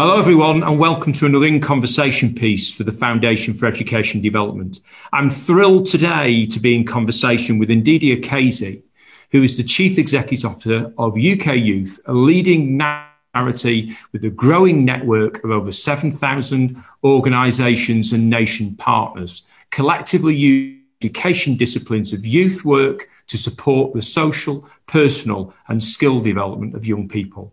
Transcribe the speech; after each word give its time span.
Hello, 0.00 0.16
everyone, 0.16 0.62
and 0.62 0.78
welcome 0.78 1.12
to 1.14 1.26
another 1.26 1.46
In 1.46 1.58
Conversation 1.58 2.32
piece 2.32 2.72
for 2.72 2.84
the 2.84 2.92
Foundation 2.92 3.52
for 3.52 3.66
Education 3.66 4.20
Development. 4.20 4.78
I'm 5.12 5.28
thrilled 5.28 5.86
today 5.86 6.44
to 6.44 6.60
be 6.60 6.76
in 6.76 6.84
conversation 6.84 7.58
with 7.58 7.68
Ndidi 7.68 8.16
Okezie, 8.16 8.84
who 9.32 9.42
is 9.42 9.56
the 9.56 9.64
Chief 9.64 9.98
Executive 9.98 10.52
Officer 10.52 10.92
of 10.98 11.16
UK 11.16 11.56
Youth, 11.56 11.98
a 12.06 12.12
leading 12.12 12.78
charity 13.34 13.90
with 14.12 14.24
a 14.24 14.30
growing 14.30 14.84
network 14.84 15.42
of 15.42 15.50
over 15.50 15.72
7,000 15.72 16.76
organisations 17.02 18.12
and 18.12 18.30
nation 18.30 18.76
partners, 18.76 19.42
collectively 19.72 20.36
use 20.36 20.80
education 21.02 21.56
disciplines 21.56 22.12
of 22.12 22.24
youth 22.24 22.64
work 22.64 23.08
to 23.26 23.36
support 23.36 23.92
the 23.94 24.02
social, 24.02 24.64
personal, 24.86 25.52
and 25.66 25.82
skill 25.82 26.20
development 26.20 26.76
of 26.76 26.86
young 26.86 27.08
people. 27.08 27.52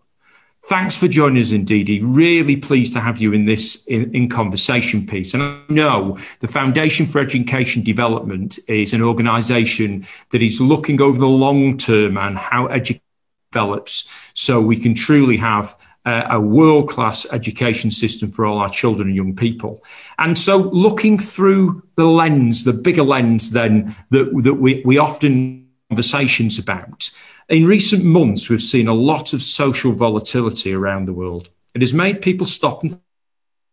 Thanks 0.68 0.98
for 0.98 1.08
joining 1.08 1.40
us, 1.44 1.52
Ndidi. 1.52 2.02
Really 2.02 2.56
pleased 2.56 2.94
to 2.94 3.00
have 3.00 3.20
you 3.20 3.34
in 3.34 3.46
this 3.46 3.86
in, 3.86 4.12
in, 4.16 4.28
conversation 4.28 5.06
piece. 5.06 5.36
And 5.36 5.44
I 5.44 5.62
know 5.70 6.18
the 6.40 6.48
Foundation 6.48 7.06
for 7.06 7.20
Education 7.20 7.84
Development 7.84 8.58
is 8.68 8.92
an 8.92 9.04
organisation 9.04 10.08
that 10.32 10.42
is 10.42 10.60
looking 10.60 11.00
over 11.02 11.20
the 11.20 11.28
long 11.28 11.78
term 11.78 12.18
and 12.18 12.36
how 12.36 12.68
education 12.68 13.04
develops, 13.52 14.10
so 14.34 14.60
we 14.60 14.78
can 14.78 14.96
truly 14.96 15.38
have 15.38 15.80
a, 16.06 16.26
a 16.32 16.42
world 16.42 16.90
class 16.90 17.28
education 17.32 17.92
system 17.92 18.32
for 18.32 18.48
all 18.48 18.58
our 18.58 18.70
children 18.70 19.10
and 19.10 19.16
young 19.16 19.36
people. 19.36 19.84
And 20.18 20.36
so, 20.36 20.58
looking 20.58 21.20
through 21.20 21.84
the 21.94 22.08
lens, 22.08 22.64
the 22.64 22.74
bigger 22.74 23.04
lens, 23.04 23.52
then 23.52 23.96
that 24.10 24.32
that 24.42 24.56
we 24.56 24.82
we 24.84 24.98
often 24.98 25.68
conversations 25.90 26.58
about 26.58 27.12
in 27.50 27.66
recent 27.66 28.04
months, 28.04 28.50
we've 28.50 28.62
seen 28.62 28.88
a 28.88 28.94
lot 28.94 29.34
of 29.34 29.42
social 29.42 29.92
volatility 29.92 30.74
around 30.74 31.06
the 31.06 31.14
world. 31.14 31.50
It 31.76 31.82
has 31.82 31.94
made 31.94 32.22
people 32.22 32.48
stop 32.48 32.82
and 32.82 32.92
think 32.92 33.04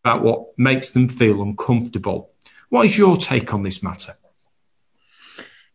about 0.05 0.23
what 0.23 0.59
makes 0.59 0.91
them 0.91 1.09
feel 1.09 1.43
uncomfortable. 1.43 2.31
What 2.69 2.87
is 2.87 2.99
your 2.99 3.17
take 3.17 3.55
on 3.55 3.63
this 3.63 3.83
matter? 3.83 4.15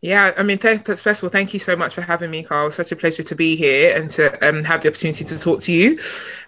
Yeah, 0.00 0.30
I 0.38 0.44
mean, 0.44 0.58
th- 0.58 0.82
first 0.84 1.06
of 1.06 1.24
all, 1.24 1.28
thank 1.28 1.52
you 1.52 1.58
so 1.58 1.74
much 1.74 1.92
for 1.92 2.02
having 2.02 2.30
me, 2.30 2.44
Carl. 2.44 2.70
Such 2.70 2.92
a 2.92 2.96
pleasure 2.96 3.24
to 3.24 3.34
be 3.34 3.56
here 3.56 3.96
and 3.96 4.08
to 4.12 4.48
um, 4.48 4.62
have 4.62 4.80
the 4.82 4.88
opportunity 4.88 5.24
to 5.24 5.36
talk 5.36 5.60
to 5.62 5.72
you. 5.72 5.98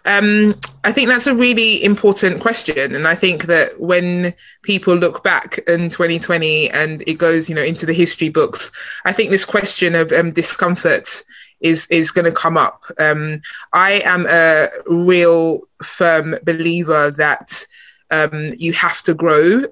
Um, 0.05 0.55
I 0.85 0.93
think 0.93 1.09
that's 1.09 1.27
a 1.27 1.35
really 1.35 1.83
important 1.83 2.41
question, 2.41 2.95
and 2.95 3.09
I 3.09 3.17
think 3.17 3.47
that 3.47 3.81
when 3.81 4.35
people 4.63 4.95
look 4.95 5.25
back 5.25 5.59
in 5.67 5.91
2020 5.91 6.71
and 6.71 7.03
it 7.09 7.15
goes, 7.15 7.49
you 7.49 7.57
know, 7.57 7.63
into 7.63 7.87
the 7.87 7.93
history 7.93 8.29
books, 8.29 8.71
I 9.05 9.13
think 9.13 9.31
this 9.31 9.45
question 9.45 9.97
of 9.97 10.13
um, 10.13 10.31
discomfort 10.31 11.25
is 11.59 11.89
is 11.91 12.13
going 12.13 12.27
to 12.27 12.33
come 12.33 12.57
up. 12.57 12.85
Um, 13.01 13.41
I 13.73 14.01
am 14.05 14.27
a 14.31 14.69
real 14.87 15.63
firm 15.83 16.37
believer 16.45 17.11
that 17.13 17.65
um, 18.13 18.55
you 18.59 18.73
have 18.75 19.03
to 19.03 19.15
grow 19.15 19.65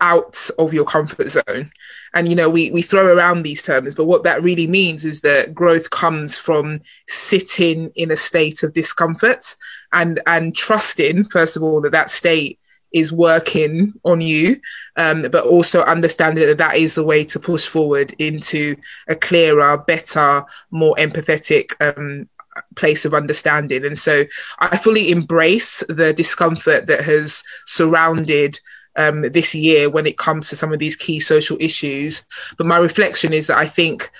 out 0.00 0.50
of 0.58 0.74
your 0.74 0.84
comfort 0.84 1.28
zone. 1.28 1.70
And 2.14 2.28
you 2.28 2.34
know, 2.34 2.48
we 2.48 2.70
we 2.70 2.82
throw 2.82 3.14
around 3.14 3.42
these 3.42 3.62
terms, 3.62 3.94
but 3.94 4.06
what 4.06 4.24
that 4.24 4.42
really 4.42 4.66
means 4.66 5.04
is 5.04 5.20
that 5.20 5.54
growth 5.54 5.90
comes 5.90 6.38
from 6.38 6.80
sitting 7.08 7.90
in 7.94 8.10
a 8.10 8.16
state 8.16 8.62
of 8.62 8.72
discomfort 8.72 9.56
and 9.92 10.20
and 10.26 10.54
trusting, 10.54 11.24
first 11.24 11.56
of 11.56 11.62
all, 11.62 11.80
that 11.82 11.92
that 11.92 12.10
state 12.10 12.58
is 12.92 13.12
working 13.12 13.92
on 14.04 14.20
you, 14.20 14.58
um, 14.96 15.22
but 15.30 15.44
also 15.44 15.82
understanding 15.82 16.46
that 16.46 16.58
that 16.58 16.76
is 16.76 16.94
the 16.94 17.04
way 17.04 17.24
to 17.24 17.38
push 17.38 17.66
forward 17.66 18.14
into 18.18 18.76
a 19.08 19.14
clearer, 19.14 19.76
better, 19.76 20.44
more 20.70 20.94
empathetic 20.96 21.74
um, 21.80 22.28
place 22.74 23.04
of 23.04 23.14
understanding. 23.14 23.84
And 23.84 23.98
so 23.98 24.24
I 24.60 24.76
fully 24.76 25.10
embrace 25.10 25.82
the 25.88 26.12
discomfort 26.12 26.86
that 26.86 27.04
has 27.04 27.42
surrounded 27.66 28.60
um, 28.96 29.22
this 29.22 29.54
year 29.54 29.90
when 29.90 30.06
it 30.06 30.18
comes 30.18 30.48
to 30.48 30.56
some 30.56 30.72
of 30.72 30.78
these 30.78 30.96
key 30.96 31.20
social 31.20 31.56
issues. 31.60 32.24
But 32.58 32.66
my 32.66 32.78
reflection 32.78 33.32
is 33.32 33.46
that 33.46 33.58
I 33.58 33.66
think 33.66 34.10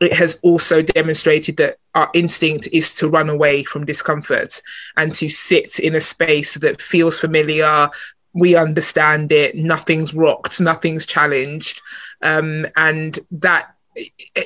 it 0.00 0.12
has 0.12 0.38
also 0.42 0.82
demonstrated 0.82 1.56
that 1.58 1.76
our 1.94 2.10
instinct 2.14 2.68
is 2.72 2.92
to 2.94 3.08
run 3.08 3.28
away 3.28 3.62
from 3.62 3.84
discomfort 3.84 4.60
and 4.96 5.14
to 5.14 5.28
sit 5.28 5.78
in 5.78 5.94
a 5.94 6.00
space 6.00 6.54
that 6.54 6.80
feels 6.80 7.18
familiar. 7.18 7.88
We 8.32 8.56
understand 8.56 9.30
it. 9.30 9.54
Nothing's 9.54 10.14
rocked. 10.14 10.60
Nothing's 10.60 11.06
challenged, 11.06 11.80
um, 12.22 12.66
and 12.76 13.18
that 13.30 13.74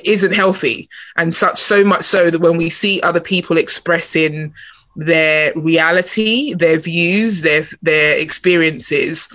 isn't 0.03 0.33
healthy. 0.33 0.89
And 1.17 1.35
such 1.35 1.57
so 1.57 1.83
much 1.83 2.03
so 2.03 2.29
that 2.29 2.41
when 2.41 2.57
we 2.57 2.69
see 2.69 3.01
other 3.01 3.19
people 3.19 3.57
expressing 3.57 4.53
their 4.95 5.53
reality, 5.55 6.53
their 6.53 6.77
views, 6.77 7.41
their 7.41 7.65
their 7.81 8.17
experiences, 8.17 9.27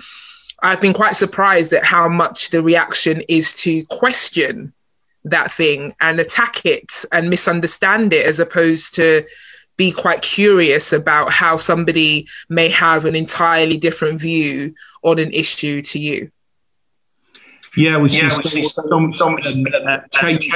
I've 0.65 0.81
been 0.81 0.93
quite 0.93 1.15
surprised 1.15 1.73
at 1.73 1.85
how 1.85 2.09
much 2.09 2.49
the 2.49 2.63
reaction 2.63 3.21
is 3.29 3.53
to 3.57 3.85
question 3.85 4.73
that 5.23 5.51
thing 5.51 5.93
and 6.01 6.19
attack 6.19 6.65
it 6.65 7.05
and 7.11 7.29
misunderstand 7.29 8.13
it 8.13 8.25
as 8.25 8.39
opposed 8.39 8.95
to 8.95 9.25
be 9.77 9.91
quite 9.91 10.23
curious 10.23 10.91
about 10.91 11.29
how 11.29 11.55
somebody 11.57 12.27
may 12.49 12.69
have 12.69 13.05
an 13.05 13.15
entirely 13.15 13.77
different 13.77 14.19
view 14.19 14.73
on 15.03 15.19
an 15.19 15.31
issue 15.33 15.83
to 15.83 15.99
you. 15.99 16.31
Yeah, 17.77 17.99
we 17.99 18.09
see, 18.09 18.23
yeah, 18.23 18.29
see 18.29 18.63
some, 18.63 19.11
some, 19.11 19.43
some 19.43 19.65
uh, 19.71 19.97
change, 20.11 20.49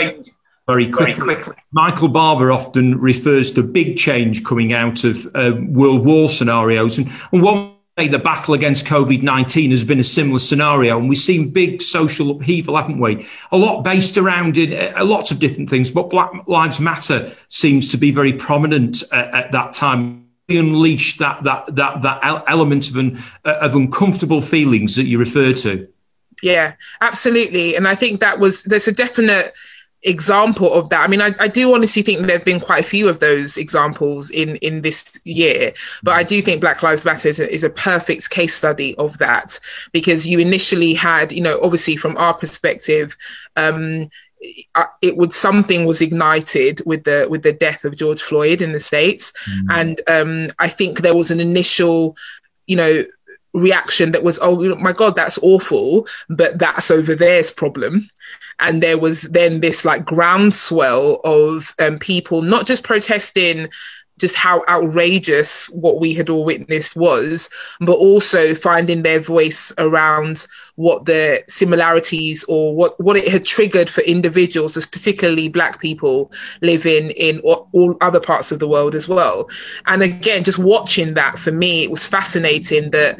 very 0.65 0.89
quickly. 0.89 1.13
very 1.13 1.35
quickly. 1.35 1.53
Michael 1.71 2.07
Barber 2.07 2.51
often 2.51 2.97
refers 2.99 3.51
to 3.51 3.61
big 3.61 3.95
change 3.95 4.43
coming 4.43 4.73
out 4.73 5.03
of 5.03 5.27
uh, 5.35 5.51
World 5.67 6.03
War 6.03 6.29
scenarios. 6.29 6.97
And, 6.97 7.11
and 7.31 7.43
one 7.43 7.73
the 8.07 8.19
battle 8.19 8.53
against 8.53 8.85
COVID 8.85 9.21
19 9.21 9.71
has 9.71 9.83
been 9.83 9.99
a 9.99 10.03
similar 10.03 10.39
scenario. 10.39 10.97
And 10.97 11.09
we've 11.09 11.17
seen 11.17 11.49
big 11.49 11.81
social 11.81 12.31
upheaval, 12.31 12.77
haven't 12.77 12.99
we? 12.99 13.27
A 13.51 13.57
lot 13.57 13.83
based 13.83 14.17
around 14.17 14.57
it, 14.57 14.95
uh, 14.95 15.05
lots 15.05 15.31
of 15.31 15.39
different 15.39 15.69
things, 15.69 15.91
but 15.91 16.09
Black 16.09 16.31
Lives 16.47 16.79
Matter 16.79 17.31
seems 17.47 17.87
to 17.89 17.97
be 17.97 18.11
very 18.11 18.33
prominent 18.33 19.03
uh, 19.11 19.29
at 19.33 19.51
that 19.51 19.73
time. 19.73 20.27
Unleashed 20.51 21.19
that 21.19 21.43
that 21.43 21.75
that 21.75 22.01
that 22.01 22.43
element 22.47 22.89
of 22.89 22.95
an 22.95 23.19
uh, 23.45 23.57
of 23.61 23.75
uncomfortable 23.75 24.41
feelings 24.41 24.95
that 24.95 25.05
you 25.05 25.19
refer 25.19 25.53
to. 25.53 25.87
Yeah, 26.41 26.73
absolutely, 27.01 27.75
and 27.75 27.87
I 27.87 27.93
think 27.93 28.19
that 28.21 28.39
was 28.39 28.63
there's 28.63 28.87
a 28.87 28.91
definite 28.91 29.53
example 30.03 30.73
of 30.73 30.89
that. 30.89 31.03
I 31.03 31.07
mean, 31.07 31.21
I, 31.21 31.33
I 31.39 31.47
do 31.47 31.73
honestly 31.73 32.01
think 32.01 32.19
there 32.19 32.37
have 32.37 32.45
been 32.45 32.59
quite 32.59 32.81
a 32.81 32.87
few 32.87 33.09
of 33.09 33.19
those 33.19 33.57
examples 33.57 34.29
in 34.29 34.55
in 34.57 34.81
this 34.81 35.19
year, 35.25 35.73
but 36.03 36.15
I 36.15 36.23
do 36.23 36.41
think 36.41 36.61
Black 36.61 36.81
Lives 36.81 37.05
Matter 37.05 37.27
is 37.27 37.39
a, 37.39 37.53
is 37.53 37.63
a 37.63 37.69
perfect 37.69 38.29
case 38.29 38.55
study 38.55 38.95
of 38.97 39.17
that 39.17 39.59
because 39.91 40.25
you 40.25 40.39
initially 40.39 40.93
had, 40.93 41.31
you 41.31 41.41
know, 41.41 41.59
obviously 41.61 41.95
from 41.95 42.15
our 42.17 42.33
perspective, 42.33 43.17
um, 43.55 44.09
it 45.01 45.17
would 45.17 45.33
something 45.33 45.85
was 45.85 46.01
ignited 46.01 46.81
with 46.85 47.03
the 47.03 47.27
with 47.29 47.43
the 47.43 47.53
death 47.53 47.83
of 47.83 47.97
George 47.97 48.21
Floyd 48.21 48.61
in 48.61 48.71
the 48.71 48.79
states, 48.79 49.33
mm. 49.49 49.65
and 49.69 50.01
um, 50.07 50.53
I 50.59 50.69
think 50.69 51.01
there 51.01 51.15
was 51.15 51.29
an 51.29 51.41
initial, 51.41 52.15
you 52.67 52.77
know, 52.77 53.03
reaction 53.59 54.11
that 54.11 54.23
was 54.23 54.39
oh 54.41 54.75
my 54.77 54.91
god 54.91 55.15
that's 55.15 55.39
awful 55.41 56.07
but 56.29 56.57
that's 56.59 56.89
over 56.89 57.15
there's 57.15 57.51
problem 57.51 58.09
and 58.59 58.83
there 58.83 58.97
was 58.97 59.23
then 59.23 59.59
this 59.59 59.85
like 59.85 60.05
groundswell 60.05 61.19
of 61.23 61.73
um, 61.79 61.97
people 61.97 62.41
not 62.41 62.65
just 62.65 62.83
protesting 62.83 63.69
just 64.19 64.35
how 64.35 64.63
outrageous 64.67 65.67
what 65.69 65.99
we 65.99 66.13
had 66.13 66.29
all 66.29 66.45
witnessed 66.45 66.95
was, 66.95 67.49
but 67.79 67.93
also 67.93 68.53
finding 68.53 69.01
their 69.01 69.19
voice 69.19 69.71
around 69.77 70.45
what 70.75 71.05
the 71.05 71.41
similarities 71.47 72.43
or 72.47 72.75
what, 72.75 72.99
what 72.99 73.15
it 73.15 73.27
had 73.27 73.45
triggered 73.45 73.89
for 73.89 74.01
individuals, 74.01 74.77
as 74.77 74.85
particularly 74.85 75.49
Black 75.49 75.79
people 75.79 76.31
living 76.61 77.11
in 77.11 77.39
all 77.39 77.97
other 78.01 78.19
parts 78.19 78.51
of 78.51 78.59
the 78.59 78.67
world 78.67 78.93
as 78.93 79.07
well. 79.07 79.49
And 79.85 80.03
again, 80.03 80.43
just 80.43 80.59
watching 80.59 81.13
that 81.13 81.39
for 81.39 81.51
me, 81.51 81.83
it 81.83 81.91
was 81.91 82.05
fascinating 82.05 82.91
that 82.91 83.19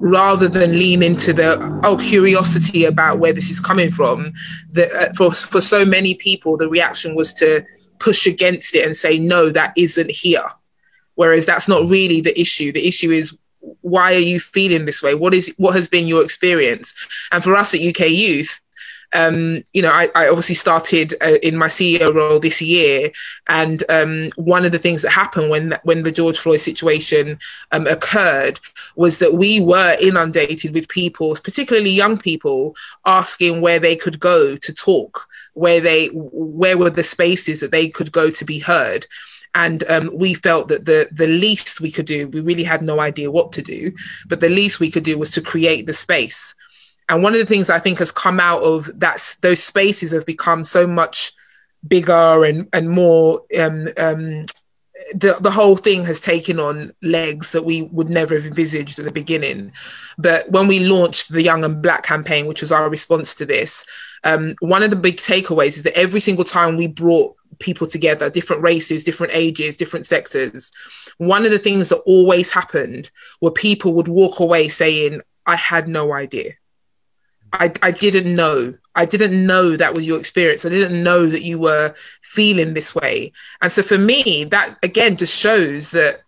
rather 0.00 0.48
than 0.48 0.78
lean 0.78 1.02
into 1.02 1.32
the 1.32 1.80
oh 1.84 1.96
curiosity 1.96 2.84
about 2.84 3.18
where 3.18 3.32
this 3.32 3.50
is 3.50 3.60
coming 3.60 3.90
from 3.90 4.32
that 4.72 4.92
uh, 4.92 5.12
for 5.14 5.32
for 5.32 5.60
so 5.60 5.84
many 5.84 6.14
people 6.14 6.56
the 6.56 6.68
reaction 6.68 7.14
was 7.14 7.34
to 7.34 7.64
push 7.98 8.26
against 8.26 8.74
it 8.74 8.86
and 8.86 8.96
say 8.96 9.18
no 9.18 9.50
that 9.50 9.72
isn't 9.76 10.10
here. 10.10 10.44
Whereas 11.14 11.46
that's 11.46 11.68
not 11.68 11.88
really 11.88 12.20
the 12.20 12.38
issue. 12.40 12.72
The 12.72 12.86
issue 12.86 13.10
is 13.10 13.36
why 13.80 14.14
are 14.14 14.18
you 14.18 14.38
feeling 14.38 14.84
this 14.84 15.02
way? 15.02 15.14
What 15.14 15.34
is 15.34 15.52
what 15.56 15.74
has 15.74 15.88
been 15.88 16.06
your 16.06 16.22
experience? 16.24 16.94
And 17.32 17.42
for 17.42 17.54
us 17.54 17.74
at 17.74 17.80
uk 17.80 18.08
youth 18.08 18.60
um, 19.14 19.62
you 19.72 19.82
know, 19.82 19.90
I, 19.90 20.08
I 20.14 20.28
obviously 20.28 20.54
started 20.54 21.14
uh, 21.22 21.38
in 21.42 21.56
my 21.56 21.68
CEO 21.68 22.14
role 22.14 22.38
this 22.38 22.60
year, 22.60 23.10
and 23.48 23.82
um, 23.88 24.28
one 24.36 24.64
of 24.64 24.72
the 24.72 24.78
things 24.78 25.02
that 25.02 25.10
happened 25.10 25.50
when 25.50 25.74
when 25.84 26.02
the 26.02 26.12
George 26.12 26.38
Floyd 26.38 26.60
situation 26.60 27.38
um, 27.72 27.86
occurred 27.86 28.60
was 28.96 29.18
that 29.18 29.34
we 29.34 29.60
were 29.60 29.96
inundated 30.00 30.74
with 30.74 30.88
people, 30.88 31.34
particularly 31.42 31.90
young 31.90 32.18
people, 32.18 32.76
asking 33.06 33.60
where 33.60 33.78
they 33.78 33.96
could 33.96 34.20
go 34.20 34.56
to 34.56 34.74
talk, 34.74 35.26
where 35.54 35.80
they 35.80 36.08
where 36.12 36.76
were 36.76 36.90
the 36.90 37.02
spaces 37.02 37.60
that 37.60 37.72
they 37.72 37.88
could 37.88 38.12
go 38.12 38.30
to 38.30 38.44
be 38.44 38.58
heard. 38.58 39.06
and 39.54 39.82
um, 39.90 40.10
we 40.14 40.34
felt 40.34 40.68
that 40.68 40.84
the 40.84 41.08
the 41.10 41.26
least 41.26 41.80
we 41.80 41.90
could 41.90 42.06
do, 42.06 42.28
we 42.28 42.40
really 42.40 42.64
had 42.64 42.82
no 42.82 43.00
idea 43.00 43.30
what 43.30 43.52
to 43.52 43.62
do, 43.62 43.92
but 44.26 44.40
the 44.40 44.48
least 44.48 44.80
we 44.80 44.90
could 44.90 45.04
do 45.04 45.18
was 45.18 45.30
to 45.30 45.40
create 45.40 45.86
the 45.86 45.94
space. 45.94 46.54
And 47.08 47.22
one 47.22 47.32
of 47.32 47.38
the 47.38 47.46
things 47.46 47.70
I 47.70 47.78
think 47.78 47.98
has 47.98 48.12
come 48.12 48.38
out 48.38 48.62
of 48.62 48.90
that, 49.00 49.36
those 49.40 49.62
spaces 49.62 50.12
have 50.12 50.26
become 50.26 50.64
so 50.64 50.86
much 50.86 51.32
bigger 51.86 52.44
and 52.44 52.68
and 52.72 52.90
more 52.90 53.40
um, 53.58 53.88
um, 53.98 54.42
the 55.14 55.36
the 55.40 55.50
whole 55.50 55.76
thing 55.76 56.04
has 56.04 56.20
taken 56.20 56.58
on 56.58 56.92
legs 57.02 57.52
that 57.52 57.64
we 57.64 57.82
would 57.82 58.08
never 58.08 58.34
have 58.34 58.46
envisaged 58.46 58.98
at 58.98 59.04
the 59.04 59.12
beginning. 59.12 59.72
But 60.18 60.50
when 60.50 60.66
we 60.66 60.80
launched 60.80 61.30
the 61.30 61.42
Young 61.42 61.64
and 61.64 61.80
Black 61.80 62.02
campaign, 62.02 62.46
which 62.46 62.60
was 62.60 62.72
our 62.72 62.88
response 62.88 63.34
to 63.36 63.46
this, 63.46 63.86
um, 64.24 64.54
one 64.60 64.82
of 64.82 64.90
the 64.90 64.96
big 64.96 65.16
takeaways 65.16 65.76
is 65.76 65.84
that 65.84 65.96
every 65.96 66.20
single 66.20 66.44
time 66.44 66.76
we 66.76 66.88
brought 66.88 67.36
people 67.60 67.86
together, 67.86 68.30
different 68.30 68.62
races, 68.62 69.04
different 69.04 69.32
ages, 69.34 69.76
different 69.76 70.06
sectors, 70.06 70.70
one 71.18 71.44
of 71.44 71.50
the 71.52 71.58
things 71.58 71.88
that 71.88 71.98
always 71.98 72.50
happened 72.50 73.10
were 73.40 73.50
people 73.50 73.94
would 73.94 74.08
walk 74.08 74.40
away 74.40 74.68
saying, 74.68 75.20
"I 75.46 75.56
had 75.56 75.86
no 75.88 76.12
idea." 76.12 76.52
I, 77.52 77.72
I 77.82 77.90
didn't 77.90 78.34
know. 78.34 78.74
I 78.94 79.04
didn't 79.04 79.46
know 79.46 79.76
that 79.76 79.94
was 79.94 80.06
your 80.06 80.18
experience. 80.18 80.64
I 80.64 80.70
didn't 80.70 81.02
know 81.02 81.26
that 81.26 81.42
you 81.42 81.58
were 81.58 81.94
feeling 82.22 82.74
this 82.74 82.94
way. 82.94 83.32
And 83.62 83.70
so 83.70 83.82
for 83.82 83.98
me, 83.98 84.44
that 84.44 84.76
again 84.82 85.16
just 85.16 85.38
shows 85.38 85.92
that 85.92 86.20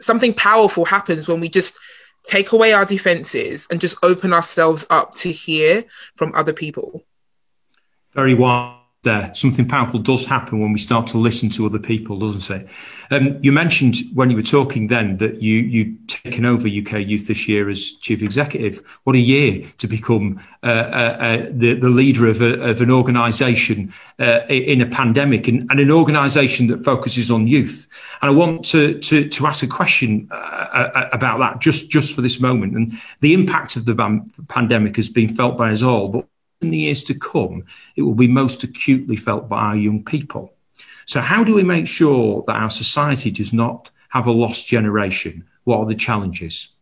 something 0.00 0.34
powerful 0.34 0.84
happens 0.84 1.28
when 1.28 1.40
we 1.40 1.48
just 1.48 1.78
take 2.24 2.52
away 2.52 2.72
our 2.72 2.84
defenses 2.84 3.66
and 3.70 3.80
just 3.80 3.96
open 4.02 4.32
ourselves 4.32 4.86
up 4.90 5.14
to 5.16 5.32
hear 5.32 5.84
from 6.16 6.32
other 6.34 6.52
people. 6.52 7.02
Very 8.14 8.34
well 8.34 8.81
there. 9.02 9.34
Something 9.34 9.66
powerful 9.66 9.98
does 9.98 10.24
happen 10.24 10.60
when 10.60 10.72
we 10.72 10.78
start 10.78 11.08
to 11.08 11.18
listen 11.18 11.48
to 11.50 11.66
other 11.66 11.78
people, 11.78 12.18
doesn't 12.18 12.48
it? 12.50 12.68
Um, 13.10 13.36
you 13.42 13.50
mentioned 13.50 13.96
when 14.14 14.30
you 14.30 14.36
were 14.36 14.42
talking 14.42 14.86
then 14.86 15.16
that 15.18 15.42
you 15.42 15.56
you'd 15.56 16.08
taken 16.08 16.46
over 16.46 16.68
UK 16.68 17.06
Youth 17.06 17.26
this 17.26 17.48
year 17.48 17.68
as 17.68 17.92
chief 17.94 18.22
executive. 18.22 18.80
What 19.02 19.16
a 19.16 19.18
year 19.18 19.66
to 19.78 19.88
become 19.88 20.40
uh, 20.62 20.66
uh, 20.66 20.70
uh, 20.70 21.46
the 21.50 21.74
the 21.74 21.88
leader 21.88 22.28
of, 22.28 22.40
a, 22.40 22.60
of 22.62 22.80
an 22.80 22.90
organisation 22.90 23.92
uh, 24.20 24.42
in 24.48 24.80
a 24.80 24.86
pandemic 24.86 25.48
and, 25.48 25.68
and 25.70 25.80
an 25.80 25.90
organisation 25.90 26.68
that 26.68 26.84
focuses 26.84 27.30
on 27.30 27.48
youth. 27.48 27.88
And 28.22 28.30
I 28.30 28.34
want 28.34 28.64
to 28.66 28.98
to, 29.00 29.28
to 29.28 29.46
ask 29.46 29.64
a 29.64 29.68
question 29.68 30.28
uh, 30.30 30.34
uh, 30.34 31.08
about 31.12 31.38
that 31.40 31.60
just 31.60 31.90
just 31.90 32.14
for 32.14 32.20
this 32.20 32.40
moment. 32.40 32.76
And 32.76 32.92
the 33.20 33.34
impact 33.34 33.74
of 33.74 33.84
the 33.84 33.96
pandemic 34.48 34.94
has 34.94 35.10
been 35.10 35.28
felt 35.28 35.58
by 35.58 35.72
us 35.72 35.82
all, 35.82 36.08
but 36.08 36.26
in 36.62 36.70
the 36.70 36.78
years 36.78 37.04
to 37.04 37.14
come, 37.14 37.64
it 37.96 38.02
will 38.02 38.14
be 38.14 38.28
most 38.28 38.62
acutely 38.62 39.16
felt 39.16 39.48
by 39.48 39.58
our 39.58 39.76
young 39.76 40.04
people. 40.04 40.54
So, 41.06 41.20
how 41.20 41.44
do 41.44 41.54
we 41.54 41.64
make 41.64 41.86
sure 41.86 42.44
that 42.46 42.56
our 42.56 42.70
society 42.70 43.30
does 43.30 43.52
not 43.52 43.90
have 44.10 44.26
a 44.26 44.32
lost 44.32 44.66
generation? 44.66 45.44
What 45.64 45.78
are 45.78 45.86
the 45.86 45.94
challenges? 45.94 46.72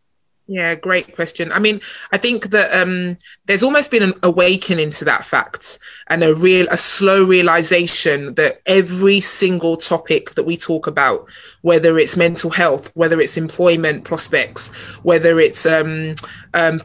Yeah, 0.47 0.75
great 0.75 1.15
question. 1.15 1.49
I 1.51 1.59
mean, 1.59 1.79
I 2.11 2.17
think 2.17 2.49
that 2.49 2.77
um, 2.77 3.17
there's 3.45 3.63
almost 3.63 3.89
been 3.89 4.03
an 4.03 4.15
awakening 4.21 4.89
to 4.91 5.05
that 5.05 5.23
fact 5.23 5.79
and 6.07 6.23
a 6.23 6.35
real, 6.35 6.67
a 6.69 6.77
slow 6.77 7.23
realization 7.23 8.33
that 8.33 8.61
every 8.65 9.21
single 9.21 9.77
topic 9.77 10.31
that 10.31 10.43
we 10.43 10.57
talk 10.57 10.87
about, 10.87 11.29
whether 11.61 11.97
it's 11.97 12.17
mental 12.17 12.49
health, 12.49 12.91
whether 12.95 13.21
it's 13.21 13.37
employment 13.37 14.03
prospects, 14.03 14.67
whether 15.03 15.39
it's 15.39 15.65
um, 15.65 16.15
um, 16.53 16.81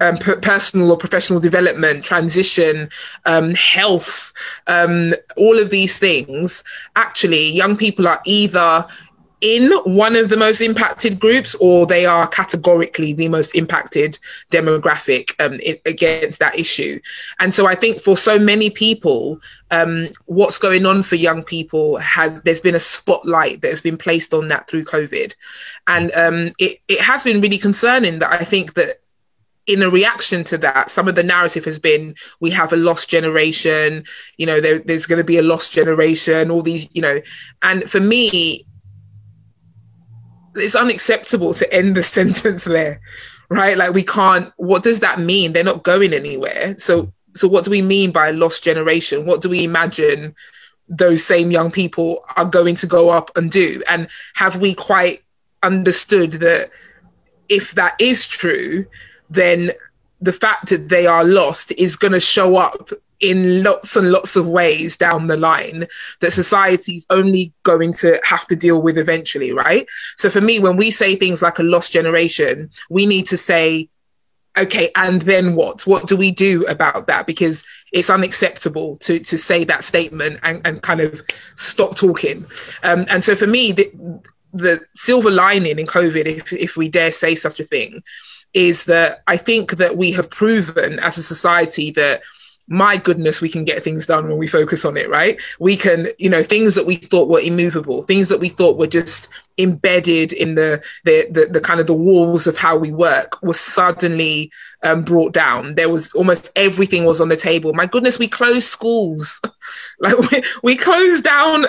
um, 0.00 0.16
personal 0.16 0.90
or 0.90 0.96
professional 0.96 1.40
development, 1.40 2.04
transition, 2.04 2.88
um, 3.24 3.54
health, 3.54 4.32
um, 4.66 5.14
all 5.36 5.58
of 5.58 5.70
these 5.70 5.98
things, 5.98 6.62
actually, 6.96 7.50
young 7.50 7.76
people 7.76 8.06
are 8.08 8.20
either 8.24 8.86
in 9.42 9.70
one 9.84 10.16
of 10.16 10.30
the 10.30 10.36
most 10.36 10.60
impacted 10.60 11.20
groups 11.20 11.54
or 11.56 11.86
they 11.86 12.06
are 12.06 12.26
categorically 12.26 13.12
the 13.12 13.28
most 13.28 13.54
impacted 13.54 14.18
demographic 14.50 15.34
um, 15.44 15.60
against 15.84 16.38
that 16.38 16.58
issue. 16.58 16.98
And 17.38 17.54
so 17.54 17.66
i 17.66 17.74
think 17.74 18.00
for 18.00 18.16
so 18.16 18.38
many 18.38 18.70
people 18.70 19.38
um, 19.70 20.08
what's 20.24 20.58
going 20.58 20.86
on 20.86 21.02
for 21.02 21.16
young 21.16 21.42
people 21.42 21.96
has 21.98 22.40
there's 22.42 22.60
been 22.60 22.74
a 22.74 22.80
spotlight 22.80 23.60
that 23.60 23.70
has 23.70 23.82
been 23.82 23.98
placed 23.98 24.32
on 24.32 24.48
that 24.48 24.68
through 24.68 24.84
covid. 24.84 25.34
And 25.86 26.10
um, 26.14 26.52
it, 26.58 26.80
it 26.88 27.00
has 27.00 27.22
been 27.22 27.40
really 27.40 27.58
concerning 27.58 28.20
that 28.20 28.32
i 28.32 28.44
think 28.44 28.74
that 28.74 29.00
in 29.66 29.82
a 29.82 29.90
reaction 29.90 30.44
to 30.44 30.58
that, 30.58 30.90
some 30.90 31.08
of 31.08 31.16
the 31.16 31.22
narrative 31.22 31.64
has 31.64 31.78
been 31.78 32.14
we 32.40 32.50
have 32.50 32.72
a 32.72 32.76
lost 32.76 33.10
generation, 33.10 34.04
you 34.36 34.46
know, 34.46 34.60
there, 34.60 34.78
there's 34.78 35.06
going 35.06 35.18
to 35.18 35.24
be 35.24 35.38
a 35.38 35.42
lost 35.42 35.72
generation, 35.72 36.50
all 36.50 36.62
these, 36.62 36.88
you 36.92 37.02
know, 37.02 37.20
and 37.62 37.90
for 37.90 38.00
me, 38.00 38.64
it's 40.54 40.74
unacceptable 40.74 41.54
to 41.54 41.72
end 41.72 41.96
the 41.96 42.02
sentence 42.16 42.64
there, 42.64 43.00
right? 43.48 43.76
Like 43.76 43.92
we 43.92 44.02
can't. 44.02 44.52
What 44.56 44.82
does 44.82 45.00
that 45.00 45.20
mean? 45.20 45.52
They're 45.52 45.64
not 45.64 45.82
going 45.82 46.12
anywhere. 46.12 46.76
So, 46.78 47.12
so 47.34 47.48
what 47.48 47.64
do 47.64 47.70
we 47.70 47.82
mean 47.82 48.12
by 48.12 48.30
lost 48.30 48.64
generation? 48.64 49.26
What 49.26 49.42
do 49.42 49.48
we 49.48 49.64
imagine 49.64 50.34
those 50.88 51.24
same 51.24 51.50
young 51.50 51.70
people 51.70 52.24
are 52.36 52.44
going 52.44 52.76
to 52.76 52.86
go 52.86 53.10
up 53.10 53.36
and 53.36 53.50
do? 53.50 53.82
And 53.88 54.08
have 54.34 54.56
we 54.56 54.74
quite 54.74 55.22
understood 55.62 56.32
that 56.32 56.70
if 57.48 57.72
that 57.72 57.96
is 58.00 58.26
true? 58.26 58.86
Then 59.30 59.72
the 60.20 60.32
fact 60.32 60.70
that 60.70 60.88
they 60.88 61.06
are 61.06 61.24
lost 61.24 61.72
is 61.72 61.96
going 61.96 62.12
to 62.12 62.20
show 62.20 62.56
up 62.56 62.90
in 63.20 63.62
lots 63.62 63.96
and 63.96 64.10
lots 64.10 64.36
of 64.36 64.46
ways 64.46 64.96
down 64.96 65.26
the 65.26 65.36
line 65.36 65.86
that 66.20 66.32
society's 66.32 67.06
only 67.10 67.52
going 67.62 67.92
to 67.92 68.18
have 68.24 68.46
to 68.46 68.56
deal 68.56 68.82
with 68.82 68.98
eventually, 68.98 69.52
right? 69.52 69.86
So 70.16 70.28
for 70.28 70.40
me, 70.40 70.58
when 70.58 70.76
we 70.76 70.90
say 70.90 71.16
things 71.16 71.42
like 71.42 71.58
a 71.58 71.62
lost 71.62 71.92
generation, 71.92 72.70
we 72.90 73.06
need 73.06 73.26
to 73.28 73.38
say, 73.38 73.88
okay, 74.58 74.90
and 74.96 75.22
then 75.22 75.54
what? 75.54 75.86
What 75.86 76.08
do 76.08 76.16
we 76.16 76.30
do 76.30 76.64
about 76.66 77.06
that? 77.06 77.26
Because 77.26 77.64
it's 77.92 78.10
unacceptable 78.10 78.96
to 78.98 79.18
to 79.18 79.38
say 79.38 79.64
that 79.64 79.84
statement 79.84 80.40
and, 80.42 80.66
and 80.66 80.82
kind 80.82 81.00
of 81.00 81.22
stop 81.56 81.96
talking. 81.96 82.46
Um, 82.82 83.06
and 83.08 83.24
so 83.24 83.34
for 83.34 83.46
me, 83.46 83.72
the, 83.72 83.90
the 84.52 84.80
silver 84.94 85.30
lining 85.30 85.78
in 85.78 85.86
COVID, 85.86 86.26
if 86.26 86.52
if 86.52 86.76
we 86.76 86.88
dare 86.88 87.12
say 87.12 87.34
such 87.34 87.60
a 87.60 87.64
thing, 87.64 88.02
is 88.56 88.84
that 88.84 89.22
I 89.26 89.36
think 89.36 89.72
that 89.72 89.98
we 89.98 90.12
have 90.12 90.30
proven 90.30 90.98
as 90.98 91.18
a 91.18 91.22
society 91.22 91.90
that 91.90 92.22
my 92.68 92.96
goodness, 92.96 93.40
we 93.40 93.48
can 93.48 93.64
get 93.64 93.82
things 93.84 94.06
done 94.06 94.26
when 94.26 94.38
we 94.38 94.48
focus 94.48 94.84
on 94.84 94.96
it, 94.96 95.08
right? 95.08 95.40
We 95.60 95.76
can, 95.76 96.08
you 96.18 96.28
know, 96.28 96.42
things 96.42 96.74
that 96.74 96.84
we 96.84 96.96
thought 96.96 97.28
were 97.28 97.38
immovable, 97.38 98.02
things 98.02 98.28
that 98.28 98.40
we 98.40 98.48
thought 98.48 98.76
were 98.76 98.88
just 98.88 99.28
embedded 99.58 100.32
in 100.32 100.56
the 100.56 100.82
the 101.04 101.26
the, 101.30 101.46
the 101.50 101.60
kind 101.60 101.80
of 101.80 101.86
the 101.86 101.94
walls 101.94 102.46
of 102.46 102.58
how 102.58 102.76
we 102.76 102.92
work 102.92 103.40
was 103.40 103.58
suddenly 103.60 104.50
um, 104.82 105.02
brought 105.02 105.32
down. 105.32 105.76
There 105.76 105.88
was 105.88 106.12
almost 106.14 106.50
everything 106.56 107.04
was 107.04 107.20
on 107.20 107.28
the 107.28 107.36
table. 107.36 107.72
My 107.72 107.86
goodness, 107.86 108.18
we 108.18 108.26
closed 108.26 108.66
schools, 108.66 109.40
like 110.00 110.18
we, 110.18 110.42
we 110.64 110.76
closed 110.76 111.22
down 111.22 111.66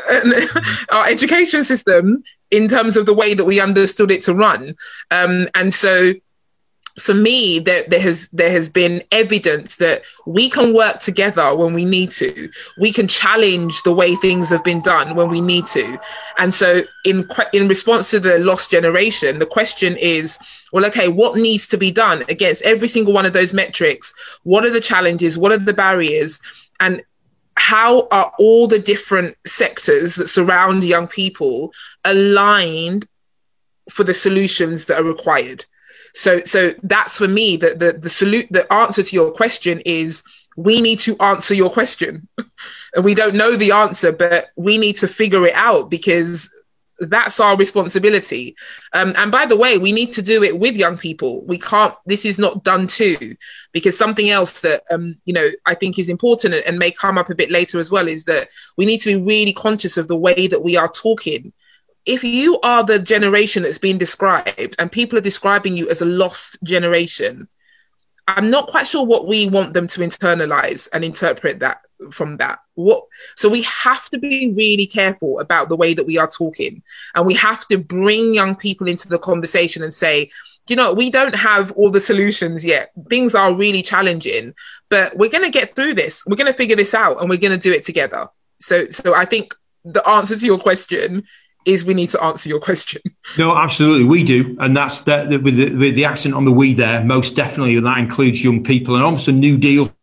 our 0.91 1.05
education 1.05 1.63
system 1.63 2.23
in 2.49 2.67
terms 2.67 2.97
of 2.97 3.05
the 3.05 3.13
way 3.13 3.35
that 3.35 3.45
we 3.45 3.59
understood 3.59 4.09
it 4.09 4.23
to 4.23 4.33
run, 4.33 4.75
um, 5.11 5.47
and 5.53 5.75
so 5.75 6.13
for 6.99 7.13
me 7.13 7.59
there, 7.59 7.83
there 7.87 8.01
has 8.01 8.27
there 8.29 8.51
has 8.51 8.69
been 8.69 9.03
evidence 9.11 9.75
that 9.77 10.01
we 10.25 10.49
can 10.49 10.73
work 10.73 10.99
together 10.99 11.55
when 11.55 11.73
we 11.73 11.85
need 11.85 12.11
to. 12.11 12.49
We 12.77 12.91
can 12.91 13.07
challenge 13.07 13.83
the 13.83 13.93
way 13.93 14.15
things 14.15 14.49
have 14.49 14.63
been 14.63 14.81
done 14.81 15.15
when 15.15 15.29
we 15.29 15.39
need 15.39 15.67
to. 15.67 15.99
And 16.37 16.53
so 16.53 16.81
in 17.05 17.27
in 17.53 17.67
response 17.67 18.09
to 18.11 18.19
the 18.19 18.39
lost 18.39 18.71
generation 18.71 19.39
the 19.39 19.45
question 19.45 19.95
is 19.97 20.39
well 20.73 20.85
okay 20.85 21.07
what 21.07 21.37
needs 21.37 21.67
to 21.67 21.77
be 21.77 21.91
done 21.91 22.23
against 22.29 22.63
every 22.63 22.87
single 22.87 23.13
one 23.13 23.25
of 23.25 23.33
those 23.33 23.53
metrics? 23.53 24.13
What 24.43 24.65
are 24.65 24.71
the 24.71 24.81
challenges? 24.81 25.37
What 25.37 25.51
are 25.51 25.57
the 25.57 25.73
barriers? 25.73 26.39
And 26.79 27.03
how 27.57 28.07
are 28.09 28.31
all 28.39 28.67
the 28.67 28.79
different 28.79 29.35
sectors 29.45 30.15
that 30.15 30.27
surround 30.27 30.83
young 30.83 31.07
people 31.07 31.73
aligned 32.05 33.07
for 33.89 34.03
the 34.03 34.13
solutions 34.13 34.85
that 34.85 34.99
are 34.99 35.03
required 35.03 35.65
so 36.17 36.41
so 36.45 36.73
that's 36.81 37.17
for 37.17 37.27
me 37.27 37.57
that 37.57 37.77
the 37.77 37.93
the 37.93 38.09
salute 38.09 38.47
the 38.49 38.71
answer 38.73 39.03
to 39.03 39.15
your 39.15 39.31
question 39.31 39.81
is 39.85 40.23
we 40.57 40.81
need 40.81 40.99
to 41.01 41.15
answer 41.19 41.53
your 41.53 41.69
question. 41.69 42.27
and 42.95 43.05
we 43.05 43.13
don't 43.13 43.35
know 43.35 43.55
the 43.55 43.71
answer, 43.71 44.11
but 44.11 44.47
we 44.55 44.77
need 44.79 44.97
to 44.97 45.07
figure 45.07 45.45
it 45.45 45.53
out 45.53 45.91
because 45.91 46.49
that's 46.99 47.39
our 47.39 47.55
responsibility. 47.55 48.55
Um, 48.93 49.13
and 49.15 49.31
by 49.31 49.45
the 49.45 49.55
way, 49.55 49.77
we 49.77 49.91
need 49.91 50.13
to 50.13 50.23
do 50.23 50.41
it 50.41 50.59
with 50.59 50.75
young 50.75 50.97
people. 50.97 51.45
We 51.45 51.59
can't, 51.59 51.93
this 52.07 52.25
is 52.25 52.39
not 52.39 52.63
done 52.63 52.87
too, 52.87 53.35
because 53.71 53.95
something 53.95 54.31
else 54.31 54.61
that, 54.61 54.81
um, 54.89 55.15
you 55.25 55.33
know, 55.33 55.47
I 55.67 55.75
think 55.75 55.99
is 55.99 56.09
important 56.09 56.55
and 56.55 56.79
may 56.79 56.89
come 56.89 57.19
up 57.19 57.29
a 57.29 57.35
bit 57.35 57.51
later 57.51 57.77
as 57.77 57.91
well 57.91 58.07
is 58.07 58.25
that 58.25 58.47
we 58.77 58.87
need 58.87 59.01
to 59.01 59.15
be 59.15 59.23
really 59.23 59.53
conscious 59.53 59.95
of 59.95 60.07
the 60.07 60.17
way 60.17 60.47
that 60.47 60.63
we 60.63 60.75
are 60.75 60.89
talking 60.89 61.53
if 62.07 62.23
you 62.23 62.59
are 62.61 62.83
the 62.83 62.97
generation 62.97 63.63
that's 63.63 63.77
being 63.77 63.97
described 63.97 64.75
and 64.79 64.91
people 64.91 65.17
are 65.19 65.21
describing 65.21 65.75
you 65.75 65.89
as 65.89 66.01
a 66.01 66.05
lost 66.05 66.57
generation, 66.63 67.49
I'm 68.29 68.49
not 68.49 68.67
quite 68.67 68.87
sure 68.87 69.05
what 69.05 69.27
we 69.27 69.47
want 69.47 69.73
them 69.73 69.87
to 69.87 70.01
internalize 70.01 70.87
and 70.91 71.03
interpret 71.03 71.59
that 71.59 71.81
from 72.11 72.37
that. 72.37 72.59
What 72.75 73.03
so 73.35 73.49
we 73.49 73.63
have 73.63 74.09
to 74.09 74.19
be 74.19 74.53
really 74.55 74.85
careful 74.85 75.39
about 75.39 75.69
the 75.69 75.75
way 75.75 75.93
that 75.93 76.05
we 76.05 76.17
are 76.17 76.27
talking, 76.27 76.81
and 77.13 77.25
we 77.25 77.33
have 77.35 77.67
to 77.67 77.77
bring 77.77 78.33
young 78.33 78.55
people 78.55 78.87
into 78.87 79.07
the 79.07 79.19
conversation 79.19 79.83
and 79.83 79.93
say, 79.93 80.29
you 80.69 80.75
know, 80.75 80.93
we 80.93 81.09
don't 81.09 81.35
have 81.35 81.71
all 81.73 81.89
the 81.89 82.01
solutions 82.01 82.63
yet. 82.63 82.91
Things 83.09 83.35
are 83.35 83.53
really 83.53 83.81
challenging, 83.81 84.53
but 84.89 85.17
we're 85.17 85.29
going 85.29 85.45
to 85.45 85.59
get 85.59 85.75
through 85.75 85.93
this. 85.93 86.23
We're 86.25 86.35
going 86.35 86.51
to 86.51 86.57
figure 86.57 86.75
this 86.75 86.93
out, 86.93 87.19
and 87.19 87.29
we're 87.29 87.37
going 87.37 87.57
to 87.57 87.69
do 87.69 87.73
it 87.73 87.85
together. 87.85 88.27
So, 88.59 88.89
so 88.89 89.15
I 89.15 89.25
think 89.25 89.55
the 89.85 90.07
answer 90.07 90.37
to 90.37 90.45
your 90.45 90.59
question 90.59 91.23
is 91.65 91.83
we 91.83 91.93
need 91.93 92.09
to 92.11 92.23
answer 92.23 92.47
your 92.47 92.59
question. 92.59 93.01
No, 93.37 93.55
absolutely, 93.55 94.05
we 94.05 94.23
do, 94.23 94.55
and 94.59 94.75
that's 94.75 94.99
that 95.01 95.29
with 95.29 95.57
the, 95.57 95.75
with 95.75 95.95
the 95.95 96.05
accent 96.05 96.35
on 96.35 96.45
the 96.45 96.51
we 96.51 96.73
there. 96.73 97.03
Most 97.03 97.35
definitely, 97.35 97.75
and 97.75 97.85
that 97.85 97.97
includes 97.97 98.43
young 98.43 98.63
people 98.63 98.95
and 98.95 99.03
almost 99.03 99.27
a 99.27 99.31
new 99.31 99.57
deal. 99.57 99.93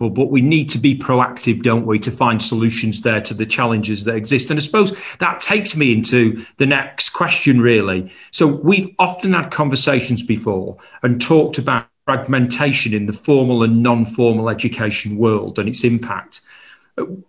But 0.00 0.30
we 0.30 0.40
need 0.40 0.68
to 0.70 0.78
be 0.78 0.98
proactive, 0.98 1.62
don't 1.62 1.86
we, 1.86 2.00
to 2.00 2.10
find 2.10 2.42
solutions 2.42 3.00
there 3.02 3.20
to 3.22 3.32
the 3.32 3.46
challenges 3.46 4.02
that 4.04 4.16
exist. 4.16 4.50
And 4.50 4.58
I 4.58 4.60
suppose 4.60 5.16
that 5.18 5.38
takes 5.38 5.76
me 5.76 5.92
into 5.92 6.44
the 6.56 6.66
next 6.66 7.10
question, 7.10 7.60
really. 7.60 8.12
So 8.32 8.46
we've 8.46 8.92
often 8.98 9.32
had 9.32 9.52
conversations 9.52 10.24
before 10.24 10.78
and 11.04 11.20
talked 11.20 11.58
about 11.58 11.88
fragmentation 12.06 12.92
in 12.92 13.06
the 13.06 13.12
formal 13.12 13.62
and 13.62 13.84
non-formal 13.84 14.50
education 14.50 15.16
world 15.16 15.60
and 15.60 15.68
its 15.68 15.84
impact. 15.84 16.40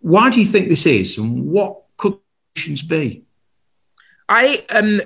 Why 0.01 0.32
do 0.32 0.39
you 0.39 0.46
think 0.46 0.68
this 0.68 0.88
is, 0.88 1.20
and 1.20 1.46
what 1.46 1.84
could 1.98 2.18
solutions 2.58 2.82
be? 2.82 3.25
I 4.29 4.65
um 4.70 5.01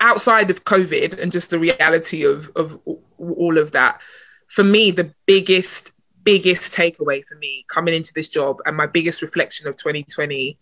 outside 0.00 0.50
of 0.50 0.64
COVID 0.64 1.18
and 1.18 1.32
just 1.32 1.50
the 1.50 1.58
reality 1.58 2.24
of 2.24 2.50
of 2.56 2.80
all 3.18 3.58
of 3.58 3.72
that, 3.72 4.00
for 4.46 4.64
me, 4.64 4.90
the 4.90 5.12
biggest 5.26 5.92
biggest 6.24 6.72
takeaway 6.72 7.22
for 7.24 7.36
me 7.36 7.64
coming 7.68 7.94
into 7.94 8.12
this 8.14 8.28
job 8.28 8.58
and 8.64 8.76
my 8.76 8.86
biggest 8.86 9.20
reflection 9.20 9.68
of 9.68 9.76
2020 9.76 10.58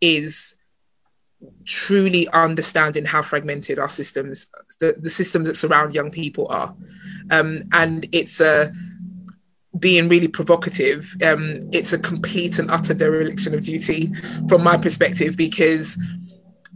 is 0.00 0.56
truly 1.64 2.28
understanding 2.28 3.04
how 3.04 3.22
fragmented 3.22 3.78
our 3.78 3.88
systems, 3.88 4.48
the, 4.80 4.94
the 4.98 5.10
systems 5.10 5.48
that 5.48 5.56
surround 5.56 5.94
young 5.94 6.10
people 6.10 6.46
are. 6.48 6.74
Um, 7.30 7.64
and 7.72 8.06
it's 8.12 8.40
a 8.40 8.72
being 9.78 10.08
really 10.08 10.28
provocative. 10.28 11.16
Um, 11.24 11.60
it's 11.72 11.92
a 11.92 11.98
complete 11.98 12.58
and 12.58 12.70
utter 12.70 12.94
dereliction 12.94 13.54
of 13.54 13.62
duty 13.62 14.12
from 14.48 14.62
my 14.62 14.76
perspective 14.76 15.36
because 15.36 15.96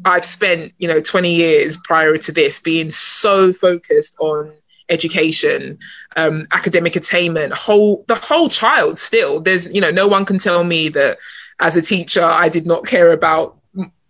I've 0.06 0.24
spent, 0.24 0.72
you 0.78 0.86
know, 0.86 1.00
20 1.00 1.34
years 1.34 1.76
prior 1.76 2.16
to 2.16 2.32
this 2.32 2.60
being 2.60 2.90
so 2.92 3.52
focused 3.52 4.16
on 4.20 4.52
education, 4.88 5.78
um, 6.16 6.46
academic 6.52 6.94
attainment, 6.94 7.52
whole 7.52 8.04
the 8.06 8.14
whole 8.14 8.48
child 8.48 9.00
still. 9.00 9.40
There's, 9.40 9.66
you 9.74 9.80
know, 9.80 9.90
no 9.90 10.06
one 10.06 10.24
can 10.24 10.38
tell 10.38 10.62
me 10.62 10.88
that 10.90 11.18
as 11.58 11.76
a 11.76 11.82
teacher 11.82 12.22
I 12.22 12.48
did 12.48 12.66
not 12.66 12.86
care 12.86 13.10
about 13.10 13.58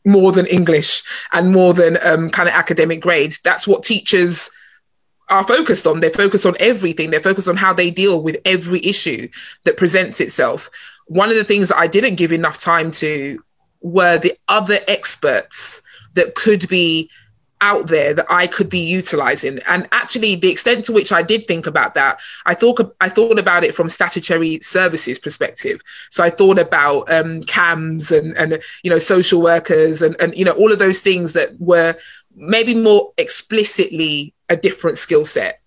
more 0.05 0.33
than 0.33 0.47
English 0.47 1.03
and 1.33 1.51
more 1.51 1.73
than 1.73 1.97
um, 2.05 2.29
kind 2.29 2.49
of 2.49 2.55
academic 2.55 3.01
grades. 3.01 3.41
That's 3.43 3.67
what 3.67 3.83
teachers 3.83 4.51
are 5.31 5.45
focused 5.45 5.87
on. 5.87 6.01
They're 6.01 6.11
focused 6.11 6.45
on 6.45 6.57
everything. 6.61 7.11
They're 7.11 7.21
focused 7.21 7.49
on 7.49 7.57
how 7.57 7.73
they 7.73 7.91
deal 7.91 8.23
with 8.23 8.37
every 8.45 8.85
issue 8.85 9.29
that 9.65 9.79
presents 9.79 10.21
itself. 10.21 10.71
One 11.07 11.31
of 11.31 11.37
the 11.37 11.45
things 11.45 11.69
that 11.69 11.79
I 11.79 11.87
didn't 11.87 12.17
give 12.17 12.33
enough 12.33 12.61
time 12.61 12.91
to 12.93 13.43
were 13.81 14.19
the 14.19 14.37
other 14.49 14.79
experts 14.87 15.83
that 16.17 16.35
could 16.35 16.69
be 16.69 17.09
out 17.61 17.87
there 17.87 18.13
that 18.13 18.27
I 18.29 18.47
could 18.47 18.69
be 18.69 18.81
utilizing. 18.81 19.61
And 19.67 19.89
actually, 19.93 20.35
the 20.35 20.51
extent 20.51 20.85
to 20.87 20.93
which 20.93 21.11
I 21.11 21.23
did 21.23 21.47
think 21.47 21.67
about 21.67 21.95
that, 21.95 22.21
I 22.45 22.55
thought 22.55 22.95
I 23.01 23.09
thought 23.09 23.39
about 23.39 23.65
it 23.65 23.75
from 23.75 23.89
statutory 23.89 24.61
services 24.61 25.19
perspective. 25.19 25.81
So 26.11 26.23
I 26.23 26.31
thought 26.31 26.59
about 26.59 27.11
um, 27.11 27.43
CAMHS 27.43 28.17
and 28.17 28.37
and 28.37 28.63
you 28.83 28.91
know 28.91 28.99
social 28.99 29.41
workers 29.41 30.03
and 30.03 30.17
and 30.21 30.35
you 30.35 30.45
know 30.45 30.53
all 30.53 30.73
of 30.73 30.79
those 30.79 31.01
things 31.01 31.33
that 31.33 31.59
were 31.59 31.95
maybe 32.35 32.75
more 32.75 33.13
explicitly 33.17 34.35
a 34.49 34.57
different 34.57 34.99
skill 34.99 35.25
set. 35.25 35.61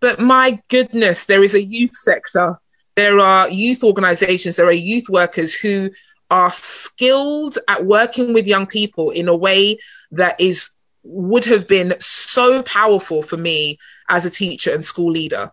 But 0.00 0.20
my 0.20 0.60
goodness, 0.68 1.24
there 1.24 1.42
is 1.42 1.54
a 1.54 1.64
youth 1.64 1.96
sector. 1.96 2.60
There 2.94 3.18
are 3.18 3.48
youth 3.48 3.82
organizations. 3.82 4.54
There 4.54 4.66
are 4.66 4.72
youth 4.72 5.08
workers 5.08 5.54
who 5.54 5.90
are 6.30 6.50
skilled 6.50 7.58
at 7.68 7.84
working 7.84 8.32
with 8.32 8.46
young 8.46 8.66
people 8.66 9.10
in 9.10 9.28
a 9.28 9.36
way 9.36 9.78
that 10.10 10.40
is 10.40 10.70
would 11.02 11.44
have 11.44 11.68
been 11.68 11.94
so 12.00 12.62
powerful 12.62 13.22
for 13.22 13.36
me 13.36 13.78
as 14.08 14.24
a 14.24 14.30
teacher 14.30 14.72
and 14.72 14.84
school 14.84 15.10
leader. 15.10 15.52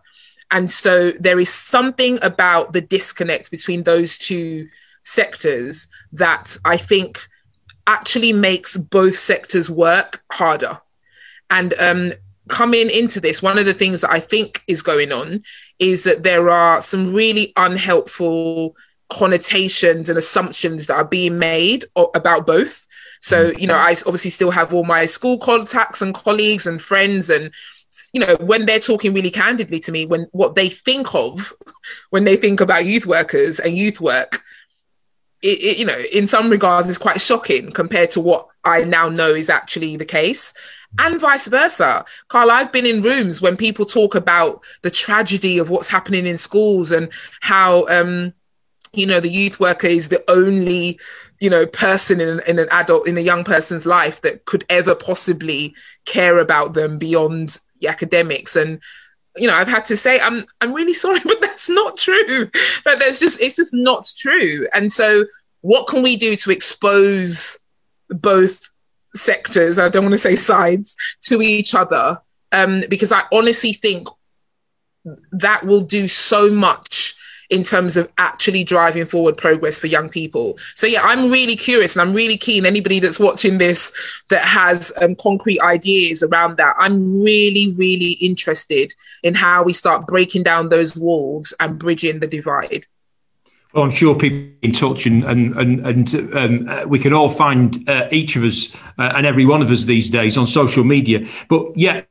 And 0.50 0.70
so 0.70 1.10
there 1.12 1.38
is 1.38 1.48
something 1.48 2.18
about 2.22 2.72
the 2.72 2.80
disconnect 2.80 3.50
between 3.50 3.82
those 3.82 4.16
two 4.16 4.66
sectors 5.02 5.86
that 6.12 6.56
I 6.64 6.76
think 6.76 7.26
actually 7.86 8.32
makes 8.32 8.76
both 8.76 9.18
sectors 9.18 9.70
work 9.70 10.22
harder. 10.30 10.80
And 11.50 11.74
um, 11.78 12.12
coming 12.48 12.90
into 12.90 13.20
this, 13.20 13.42
one 13.42 13.58
of 13.58 13.66
the 13.66 13.74
things 13.74 14.00
that 14.02 14.10
I 14.10 14.20
think 14.20 14.62
is 14.66 14.82
going 14.82 15.12
on 15.12 15.42
is 15.78 16.04
that 16.04 16.22
there 16.22 16.50
are 16.50 16.80
some 16.80 17.12
really 17.12 17.52
unhelpful 17.56 18.76
connotations 19.12 20.08
and 20.08 20.18
assumptions 20.18 20.86
that 20.86 20.96
are 20.96 21.04
being 21.04 21.38
made 21.38 21.84
about 22.14 22.46
both. 22.46 22.86
So, 23.20 23.50
mm. 23.50 23.60
you 23.60 23.66
know, 23.66 23.76
I 23.76 23.92
obviously 24.06 24.30
still 24.30 24.50
have 24.50 24.72
all 24.72 24.84
my 24.84 25.06
school 25.06 25.38
contacts 25.38 26.02
and 26.02 26.14
colleagues 26.14 26.66
and 26.66 26.80
friends 26.80 27.30
and 27.30 27.52
you 28.14 28.20
know 28.20 28.36
when 28.40 28.64
they're 28.64 28.80
talking 28.80 29.12
really 29.12 29.30
candidly 29.30 29.78
to 29.78 29.92
me 29.92 30.06
when 30.06 30.26
what 30.32 30.54
they 30.54 30.68
think 30.68 31.14
of 31.14 31.52
when 32.10 32.24
they 32.24 32.36
think 32.36 32.60
about 32.60 32.86
youth 32.86 33.06
workers 33.06 33.60
and 33.60 33.76
youth 33.76 34.00
work 34.00 34.38
it, 35.42 35.62
it, 35.62 35.78
you 35.78 35.84
know 35.84 36.02
in 36.10 36.26
some 36.26 36.48
regards 36.48 36.88
is 36.88 36.96
quite 36.96 37.20
shocking 37.20 37.70
compared 37.70 38.10
to 38.10 38.18
what 38.18 38.48
i 38.64 38.82
now 38.82 39.10
know 39.10 39.28
is 39.28 39.50
actually 39.50 39.96
the 39.96 40.06
case 40.06 40.54
and 40.98 41.20
vice 41.20 41.48
versa 41.48 42.02
carl 42.28 42.50
i've 42.50 42.72
been 42.72 42.86
in 42.86 43.02
rooms 43.02 43.42
when 43.42 43.58
people 43.58 43.84
talk 43.84 44.14
about 44.14 44.62
the 44.80 44.90
tragedy 44.90 45.58
of 45.58 45.68
what's 45.68 45.88
happening 45.88 46.26
in 46.26 46.38
schools 46.38 46.90
and 46.90 47.12
how 47.40 47.86
um 47.88 48.32
you 48.92 49.06
know 49.06 49.20
the 49.20 49.30
youth 49.30 49.58
worker 49.58 49.86
is 49.86 50.08
the 50.08 50.22
only 50.28 50.98
you 51.40 51.50
know 51.50 51.66
person 51.66 52.20
in 52.20 52.40
in 52.46 52.58
an 52.58 52.68
adult 52.70 53.08
in 53.08 53.18
a 53.18 53.22
young 53.22 53.44
person's 53.44 53.86
life 53.86 54.20
that 54.22 54.44
could 54.44 54.64
ever 54.68 54.94
possibly 54.94 55.74
care 56.04 56.38
about 56.38 56.74
them 56.74 56.98
beyond 56.98 57.58
the 57.80 57.88
academics. 57.88 58.56
And 58.56 58.80
you 59.36 59.48
know 59.48 59.54
i've 59.54 59.68
had 59.68 59.86
to 59.86 59.96
say 59.96 60.20
i'm 60.20 60.44
i'm 60.60 60.74
really 60.74 60.92
sorry 60.92 61.20
but 61.24 61.40
that's 61.40 61.68
not 61.68 61.96
true. 61.96 62.50
But 62.84 62.98
that's 62.98 63.18
just 63.18 63.40
it's 63.40 63.56
just 63.56 63.74
not 63.74 64.10
true. 64.16 64.66
And 64.74 64.92
so 64.92 65.24
what 65.62 65.86
can 65.86 66.02
we 66.02 66.16
do 66.16 66.36
to 66.36 66.50
expose 66.50 67.58
both 68.08 68.70
sectors 69.14 69.78
i 69.78 69.88
don't 69.88 70.04
want 70.04 70.14
to 70.14 70.18
say 70.18 70.36
sides 70.36 70.96
to 71.22 71.40
each 71.40 71.74
other? 71.74 72.20
Um, 72.54 72.82
because 72.90 73.10
i 73.10 73.22
honestly 73.32 73.72
think 73.72 74.06
that 75.32 75.64
will 75.64 75.80
do 75.80 76.06
so 76.06 76.50
much 76.50 77.11
in 77.52 77.62
terms 77.62 77.98
of 77.98 78.10
actually 78.16 78.64
driving 78.64 79.04
forward 79.04 79.36
progress 79.36 79.78
for 79.78 79.86
young 79.86 80.08
people. 80.08 80.58
So 80.74 80.86
yeah, 80.86 81.02
I'm 81.02 81.30
really 81.30 81.54
curious 81.54 81.94
and 81.94 82.00
I'm 82.00 82.14
really 82.14 82.38
keen. 82.38 82.64
Anybody 82.64 82.98
that's 82.98 83.20
watching 83.20 83.58
this 83.58 83.92
that 84.30 84.40
has 84.40 84.90
um, 85.02 85.14
concrete 85.16 85.60
ideas 85.60 86.22
around 86.22 86.56
that, 86.56 86.74
I'm 86.78 87.22
really, 87.22 87.74
really 87.76 88.12
interested 88.12 88.94
in 89.22 89.34
how 89.34 89.62
we 89.62 89.74
start 89.74 90.06
breaking 90.06 90.44
down 90.44 90.70
those 90.70 90.96
walls 90.96 91.52
and 91.60 91.78
bridging 91.78 92.20
the 92.20 92.26
divide. 92.26 92.86
Well, 93.74 93.84
I'm 93.84 93.90
sure 93.90 94.14
people 94.14 94.48
in 94.62 94.72
touch, 94.72 95.06
and 95.06 95.22
and 95.24 95.54
and, 95.56 95.86
and 95.86 96.14
um, 96.36 96.68
uh, 96.68 96.84
we 96.86 96.98
can 96.98 97.12
all 97.12 97.30
find 97.30 97.88
uh, 97.88 98.08
each 98.10 98.36
of 98.36 98.44
us 98.44 98.74
uh, 98.98 99.12
and 99.14 99.26
every 99.26 99.46
one 99.46 99.62
of 99.62 99.70
us 99.70 99.84
these 99.84 100.10
days 100.10 100.36
on 100.36 100.46
social 100.46 100.84
media. 100.84 101.26
But 101.48 101.72
yeah, 101.74 102.02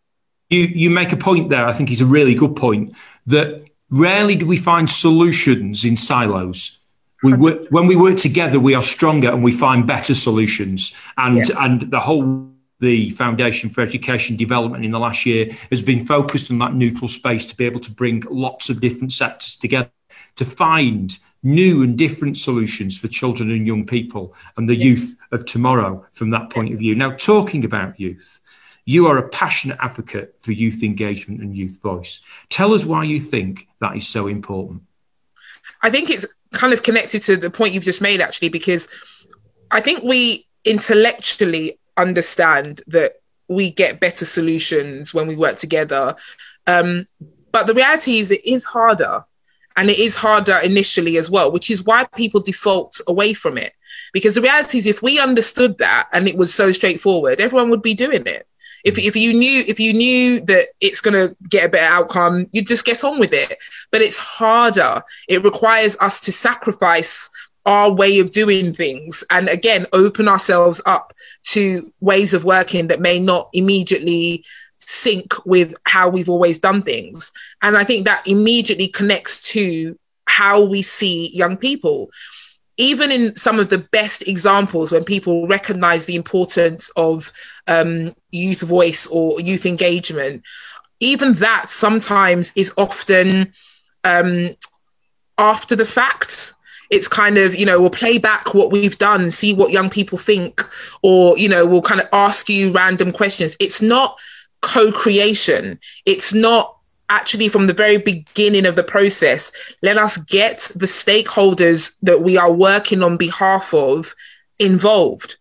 you 0.50 0.62
you 0.62 0.90
make 0.90 1.12
a 1.12 1.18
point 1.18 1.50
there. 1.50 1.68
I 1.68 1.74
think 1.74 1.92
is 1.92 2.02
a 2.02 2.06
really 2.06 2.34
good 2.34 2.56
point 2.56 2.96
that 3.28 3.71
Rarely 3.92 4.36
do 4.36 4.46
we 4.46 4.58
find 4.58 4.90
solutions 4.90 5.86
in 5.86 5.98
silos. 5.98 6.80
We 7.24 7.34
work, 7.34 7.68
when 7.70 7.88
we 7.88 7.96
work 7.96 8.18
together, 8.18 8.60
we 8.60 8.74
are 8.74 8.84
stronger 8.84 9.30
and 9.30 9.44
we 9.44 9.52
find 9.52 9.86
better 9.86 10.16
solutions. 10.16 10.98
And 11.18 11.48
yeah. 11.48 11.56
and 11.60 11.82
the 11.82 12.00
whole 12.00 12.50
the 12.80 13.12
Foundation 13.12 13.70
for 13.70 13.82
Education 13.82 14.36
Development 14.36 14.84
in 14.84 14.92
the 14.92 15.00
last 15.00 15.26
year 15.26 15.50
has 15.70 15.84
been 15.84 16.04
focused 16.04 16.50
on 16.50 16.58
that 16.60 16.74
neutral 16.74 17.08
space 17.08 17.46
to 17.46 17.56
be 17.56 17.66
able 17.66 17.80
to 17.80 17.92
bring 17.92 18.24
lots 18.30 18.70
of 18.70 18.82
different 18.82 19.14
sectors 19.14 19.56
together 19.56 19.92
to 20.36 20.46
find 20.46 21.20
new 21.44 21.84
and 21.84 21.98
different 21.98 22.38
solutions 22.38 23.00
for 23.00 23.08
children 23.08 23.52
and 23.52 23.68
young 23.68 23.86
people 23.86 24.34
and 24.58 24.68
the 24.68 24.76
youth 24.76 25.18
of 25.32 25.46
tomorrow 25.46 26.06
from 26.14 26.30
that 26.32 26.50
point 26.50 26.74
of 26.74 26.80
view. 26.80 26.96
Now, 26.96 27.12
talking 27.12 27.66
about 27.66 28.00
youth, 28.00 28.41
you 28.86 29.08
are 29.08 29.18
a 29.18 29.30
passionate 29.30 29.78
advocate 29.80 30.36
for 30.40 30.52
youth 30.52 30.84
engagement 30.84 31.42
and 31.42 31.56
youth 31.56 31.80
voice. 31.82 32.22
Tell 32.50 32.74
us 32.74 32.86
why 32.86 33.04
you 33.04 33.20
think 33.20 33.68
that 33.80 33.96
is 33.96 34.08
so 34.08 34.28
important. 34.28 34.84
I 35.82 35.90
think 35.90 36.10
it's 36.10 36.26
kind 36.52 36.74
of 36.74 36.84
connected 36.84 37.22
to 37.24 37.38
the 37.38 37.50
point 37.50 37.74
you've 37.74 37.84
just 37.84 38.02
made, 38.02 38.22
actually, 38.22 38.50
because 38.50 38.88
I 39.70 39.82
think 39.82 40.04
we 40.04 40.46
intellectually 40.66 41.80
understand 41.98 42.82
that 42.88 43.14
we 43.48 43.72
get 43.72 44.00
better 44.00 44.26
solutions 44.26 45.14
when 45.14 45.28
we 45.28 45.36
work 45.36 45.58
together. 45.58 46.16
Um, 46.68 47.08
But 47.52 47.68
the 47.68 47.74
reality 47.74 48.20
is, 48.20 48.32
it 48.32 48.46
is 48.46 48.64
harder. 48.64 49.26
And 49.76 49.90
it 49.90 50.00
is 50.00 50.16
harder 50.16 50.58
initially 50.58 51.18
as 51.18 51.30
well, 51.30 51.52
which 51.52 51.70
is 51.70 51.84
why 51.84 52.06
people 52.16 52.42
default 52.42 53.00
away 53.08 53.34
from 53.34 53.58
it. 53.58 53.74
Because 54.14 54.36
the 54.36 54.42
reality 54.42 54.78
is, 54.78 54.86
if 54.86 55.02
we 55.02 55.18
understood 55.20 55.78
that 55.78 56.08
and 56.12 56.28
it 56.28 56.36
was 56.36 56.54
so 56.54 56.72
straightforward, 56.72 57.40
everyone 57.40 57.70
would 57.70 57.82
be 57.82 57.94
doing 57.94 58.26
it. 58.26 58.48
If, 58.84 58.98
if 58.98 59.16
you 59.16 59.34
knew 59.34 59.64
if 59.68 59.80
you 59.80 59.94
knew 59.94 60.42
that 60.42 60.70
it's 60.80 61.02
going 61.02 61.14
to 61.14 61.36
get 61.50 61.66
a 61.66 61.70
better 61.70 61.94
outcome, 61.94 62.48
you'd 62.52 62.68
just 62.68 62.86
get 62.86 63.04
on 63.04 63.20
with 63.20 63.34
it. 63.34 63.58
But 63.92 64.02
it's 64.02 64.18
harder. 64.18 65.04
It 65.28 65.44
requires 65.44 65.98
us 66.00 66.20
to 66.22 66.32
sacrifice 66.32 67.30
our 67.66 67.92
way 67.92 68.20
of 68.20 68.32
doing 68.32 68.74
things 68.74 69.24
and 69.30 69.48
again 69.48 69.86
open 69.94 70.28
ourselves 70.28 70.82
up 70.86 71.14
to 71.44 71.92
ways 72.00 72.34
of 72.34 72.44
working 72.44 72.88
that 72.88 73.00
may 73.00 73.20
not 73.20 73.50
immediately 73.54 74.44
sync 74.80 75.34
with 75.46 75.76
how 75.84 76.10
we've 76.10 76.30
always 76.30 76.58
done 76.58 76.82
things 76.82 77.32
and 77.62 77.78
i 77.78 77.84
think 77.84 78.06
that 78.06 78.26
immediately 78.28 78.88
connects 78.88 79.42
to 79.44 79.96
how 80.26 80.60
we 80.60 80.82
see 80.82 81.30
young 81.36 81.56
people 81.56 82.10
even 82.82 83.12
in 83.12 83.36
some 83.36 83.60
of 83.60 83.70
the 83.70 83.78
best 83.78 84.28
examples 84.28 84.92
when 84.92 85.04
people 85.04 85.48
recognize 85.48 86.06
the 86.06 86.16
importance 86.16 86.90
of 86.96 87.32
um, 87.68 88.12
youth 88.32 88.62
voice 88.62 89.08
or 89.08 89.40
youth 89.40 89.66
engagement 89.66 90.44
even 91.02 91.34
that 91.34 91.70
sometimes 91.70 92.54
is 92.56 92.72
often 92.78 93.52
um, 94.06 94.56
after 95.38 95.76
the 95.76 95.86
fact. 95.86 96.54
It's 96.90 97.08
kind 97.08 97.38
of 97.38 97.56
you 97.56 97.66
know 97.66 97.80
we'll 97.82 97.90
play 97.90 98.18
back 98.18 98.54
what 98.54 98.72
we've 98.72 98.98
done 98.98 99.32
see 99.32 99.54
what 99.54 99.72
young 99.72 99.90
people 99.90 100.18
think 100.18 100.62
or 101.02 101.38
you 101.38 101.48
know 101.48 101.66
we'll 101.66 101.82
kind 101.82 102.02
of 102.02 102.08
ask 102.14 102.50
you 102.50 102.72
random 102.72 103.12
questions. 103.12 103.56
It's 103.60 103.82
not 103.82 104.20
co-creation. 104.62 105.80
It's 106.06 106.34
not 106.34 106.78
actually 107.12 107.48
from 107.48 107.68
the 107.68 107.74
very 107.74 107.98
beginning 107.98 108.66
of 108.66 108.76
the 108.76 108.84
process 108.84 109.52
let 109.82 109.98
us 109.98 110.18
get 110.18 110.72
the 110.76 110.86
stakeholders 110.86 111.96
that 112.02 112.22
we 112.22 112.38
are 112.38 112.52
working 112.52 113.04
on 113.04 113.18
behalf 113.18 113.74
of 113.74 114.16
involved 114.60 115.38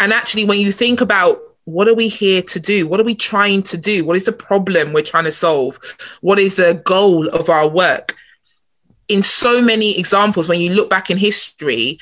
and 0.00 0.12
actually 0.12 0.44
when 0.44 0.58
you 0.58 0.72
think 0.72 1.00
about 1.00 1.38
what 1.64 1.86
are 1.86 1.94
we 1.94 2.08
here 2.08 2.42
to 2.42 2.58
do? 2.58 2.88
What 2.88 2.98
are 2.98 3.04
we 3.04 3.14
trying 3.14 3.62
to 3.62 3.78
do? 3.78 4.04
What 4.04 4.16
is 4.16 4.24
the 4.24 4.32
problem 4.32 4.92
we're 4.92 5.04
trying 5.04 5.26
to 5.26 5.30
solve? 5.32 5.78
What 6.20 6.40
is 6.40 6.56
the 6.56 6.82
goal 6.84 7.28
of 7.28 7.48
our 7.48 7.68
work? 7.68 8.16
in 9.12 9.22
so 9.22 9.60
many 9.60 9.98
examples, 9.98 10.48
when 10.48 10.60
you 10.60 10.72
look 10.72 10.88
back 10.88 11.10
in 11.10 11.18
history, 11.18 11.98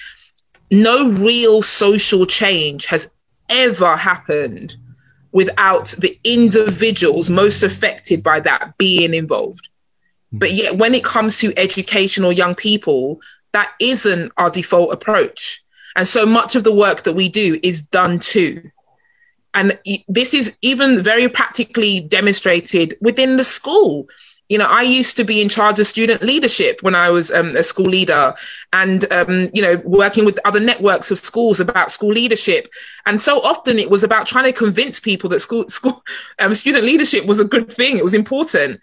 no 0.70 1.10
real 1.10 1.60
social 1.60 2.24
change 2.24 2.86
has 2.86 3.10
ever 3.48 3.96
happened 3.96 4.76
without 5.32 5.94
the 5.98 6.18
individuals 6.24 7.30
most 7.30 7.62
affected 7.62 8.22
by 8.22 8.40
that 8.40 8.76
being 8.78 9.14
involved. 9.14 9.68
Hmm. 10.32 10.38
But 10.38 10.52
yet, 10.52 10.76
when 10.76 10.94
it 10.94 11.04
comes 11.04 11.38
to 11.38 11.56
education 11.58 12.24
or 12.24 12.32
young 12.32 12.54
people, 12.54 13.20
that 13.52 13.72
isn't 13.80 14.32
our 14.36 14.50
default 14.50 14.92
approach. 14.92 15.62
And 15.96 16.06
so 16.06 16.24
much 16.24 16.54
of 16.54 16.64
the 16.64 16.74
work 16.74 17.02
that 17.02 17.14
we 17.14 17.28
do 17.28 17.58
is 17.62 17.82
done 17.82 18.20
too. 18.20 18.70
And 19.54 19.78
this 20.08 20.32
is 20.32 20.54
even 20.62 21.02
very 21.02 21.28
practically 21.28 22.00
demonstrated 22.00 22.94
within 23.00 23.36
the 23.36 23.44
school 23.44 24.08
you 24.50 24.58
know, 24.58 24.66
I 24.68 24.82
used 24.82 25.16
to 25.16 25.24
be 25.24 25.40
in 25.40 25.48
charge 25.48 25.78
of 25.78 25.86
student 25.86 26.22
leadership 26.22 26.82
when 26.82 26.96
I 26.96 27.08
was 27.08 27.30
um, 27.30 27.54
a 27.54 27.62
school 27.62 27.86
leader 27.86 28.34
and, 28.72 29.10
um, 29.12 29.48
you 29.54 29.62
know, 29.62 29.80
working 29.84 30.24
with 30.24 30.40
other 30.44 30.58
networks 30.58 31.12
of 31.12 31.18
schools 31.18 31.60
about 31.60 31.92
school 31.92 32.10
leadership. 32.10 32.66
And 33.06 33.22
so 33.22 33.40
often 33.42 33.78
it 33.78 33.90
was 33.90 34.02
about 34.02 34.26
trying 34.26 34.46
to 34.46 34.52
convince 34.52 34.98
people 34.98 35.30
that 35.30 35.38
school, 35.38 35.68
school 35.68 36.02
um, 36.40 36.52
student 36.54 36.84
leadership 36.84 37.26
was 37.26 37.38
a 37.38 37.44
good 37.44 37.70
thing. 37.72 37.96
It 37.96 38.02
was 38.02 38.12
important. 38.12 38.80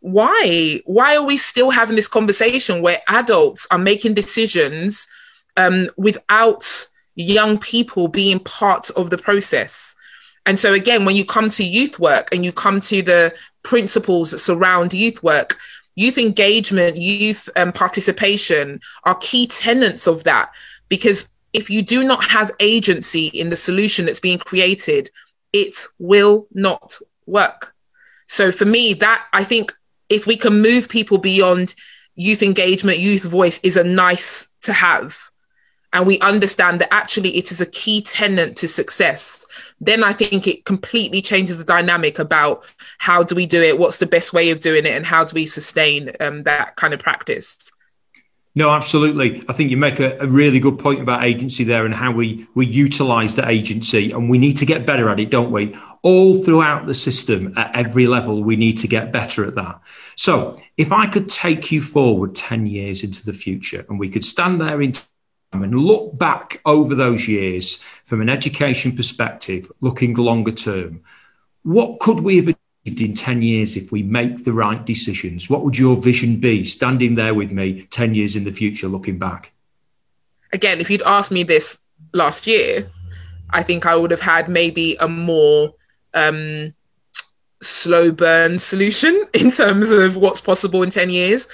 Why? 0.00 0.82
Why 0.84 1.16
are 1.16 1.24
we 1.24 1.38
still 1.38 1.70
having 1.70 1.96
this 1.96 2.08
conversation 2.08 2.82
where 2.82 2.98
adults 3.08 3.66
are 3.70 3.78
making 3.78 4.12
decisions 4.12 5.08
um, 5.56 5.88
without 5.96 6.88
young 7.14 7.56
people 7.56 8.08
being 8.08 8.38
part 8.38 8.90
of 8.90 9.08
the 9.08 9.18
process? 9.18 9.95
And 10.46 10.58
so 10.58 10.72
again, 10.72 11.04
when 11.04 11.16
you 11.16 11.24
come 11.24 11.50
to 11.50 11.64
youth 11.64 11.98
work 11.98 12.28
and 12.32 12.44
you 12.44 12.52
come 12.52 12.80
to 12.82 13.02
the 13.02 13.34
principles 13.64 14.30
that 14.30 14.38
surround 14.38 14.94
youth 14.94 15.22
work, 15.22 15.58
youth 15.96 16.18
engagement, 16.18 16.96
youth 16.96 17.48
um, 17.56 17.72
participation 17.72 18.80
are 19.04 19.16
key 19.16 19.48
tenets 19.48 20.06
of 20.06 20.24
that. 20.24 20.52
Because 20.88 21.28
if 21.52 21.68
you 21.68 21.82
do 21.82 22.04
not 22.04 22.24
have 22.24 22.50
agency 22.60 23.26
in 23.28 23.48
the 23.48 23.56
solution 23.56 24.06
that's 24.06 24.20
being 24.20 24.38
created, 24.38 25.10
it 25.52 25.74
will 25.98 26.46
not 26.52 26.96
work. 27.26 27.74
So 28.28 28.52
for 28.52 28.66
me, 28.66 28.94
that 28.94 29.26
I 29.32 29.42
think 29.42 29.74
if 30.08 30.26
we 30.26 30.36
can 30.36 30.62
move 30.62 30.88
people 30.88 31.18
beyond 31.18 31.74
youth 32.14 32.42
engagement, 32.42 32.98
youth 32.98 33.22
voice 33.22 33.58
is 33.62 33.76
a 33.76 33.84
nice 33.84 34.48
to 34.62 34.72
have. 34.72 35.18
And 35.92 36.06
we 36.06 36.20
understand 36.20 36.80
that 36.80 36.92
actually 36.92 37.36
it 37.36 37.50
is 37.50 37.60
a 37.60 37.66
key 37.66 38.02
tenant 38.02 38.56
to 38.58 38.68
success 38.68 39.44
then 39.80 40.02
I 40.02 40.12
think 40.12 40.46
it 40.46 40.64
completely 40.64 41.20
changes 41.20 41.58
the 41.58 41.64
dynamic 41.64 42.18
about 42.18 42.64
how 42.98 43.22
do 43.22 43.34
we 43.34 43.46
do 43.46 43.62
it, 43.62 43.78
what's 43.78 43.98
the 43.98 44.06
best 44.06 44.32
way 44.32 44.50
of 44.50 44.60
doing 44.60 44.86
it, 44.86 44.92
and 44.92 45.04
how 45.04 45.24
do 45.24 45.32
we 45.34 45.46
sustain 45.46 46.12
um, 46.20 46.44
that 46.44 46.76
kind 46.76 46.94
of 46.94 47.00
practice. 47.00 47.70
No, 48.56 48.70
absolutely. 48.70 49.44
I 49.50 49.52
think 49.52 49.70
you 49.70 49.76
make 49.76 50.00
a, 50.00 50.18
a, 50.18 50.26
really 50.26 50.58
good 50.58 50.78
point 50.78 51.02
about 51.02 51.22
agency 51.24 51.62
there 51.62 51.84
and 51.84 51.92
how 51.92 52.10
we 52.10 52.46
we 52.54 52.64
utilize 52.64 53.34
the 53.34 53.46
agency, 53.46 54.10
and 54.12 54.30
we 54.30 54.38
need 54.38 54.56
to 54.56 54.64
get 54.64 54.86
better 54.86 55.10
at 55.10 55.20
it, 55.20 55.30
don't 55.30 55.50
we? 55.50 55.76
All 56.02 56.42
throughout 56.42 56.86
the 56.86 56.94
system, 56.94 57.52
at 57.58 57.76
every 57.76 58.06
level, 58.06 58.42
we 58.42 58.56
need 58.56 58.78
to 58.78 58.88
get 58.88 59.12
better 59.12 59.44
at 59.44 59.56
that. 59.56 59.78
So, 60.16 60.58
if 60.78 60.90
I 60.90 61.06
could 61.06 61.28
take 61.28 61.70
you 61.70 61.82
forward 61.82 62.34
ten 62.34 62.64
years 62.64 63.04
into 63.04 63.26
the 63.26 63.34
future, 63.34 63.84
and 63.90 64.00
we 64.00 64.08
could 64.08 64.24
stand 64.24 64.58
there 64.58 64.80
in 64.80 64.94
and 65.52 65.74
look 65.74 66.18
back 66.18 66.60
over 66.64 66.94
those 66.94 67.28
years 67.28 67.76
from 67.76 68.20
an 68.20 68.28
education 68.28 68.94
perspective, 68.94 69.70
looking 69.80 70.14
longer 70.14 70.52
term, 70.52 71.02
what 71.62 71.98
could 72.00 72.20
we 72.20 72.36
have 72.36 72.48
achieved 72.84 73.00
in 73.00 73.14
10 73.14 73.42
years 73.42 73.76
if 73.76 73.92
we 73.92 74.02
make 74.02 74.44
the 74.44 74.52
right 74.52 74.84
decisions? 74.84 75.50
What 75.50 75.62
would 75.62 75.78
your 75.78 75.96
vision 75.96 76.38
be 76.38 76.64
standing 76.64 77.14
there 77.14 77.34
with 77.34 77.52
me 77.52 77.84
10 77.84 78.14
years 78.14 78.36
in 78.36 78.44
the 78.44 78.52
future, 78.52 78.88
looking 78.88 79.18
back? 79.18 79.52
Again, 80.52 80.80
if 80.80 80.90
you'd 80.90 81.02
asked 81.02 81.32
me 81.32 81.42
this 81.42 81.78
last 82.12 82.46
year, 82.46 82.90
I 83.50 83.62
think 83.62 83.86
I 83.86 83.96
would 83.96 84.10
have 84.10 84.20
had 84.20 84.48
maybe 84.48 84.96
a 84.96 85.08
more 85.08 85.74
um, 86.14 86.74
slow 87.62 88.12
burn 88.12 88.58
solution 88.58 89.26
in 89.34 89.50
terms 89.50 89.90
of 89.90 90.16
what's 90.16 90.40
possible 90.40 90.82
in 90.82 90.90
10 90.90 91.10
years. 91.10 91.48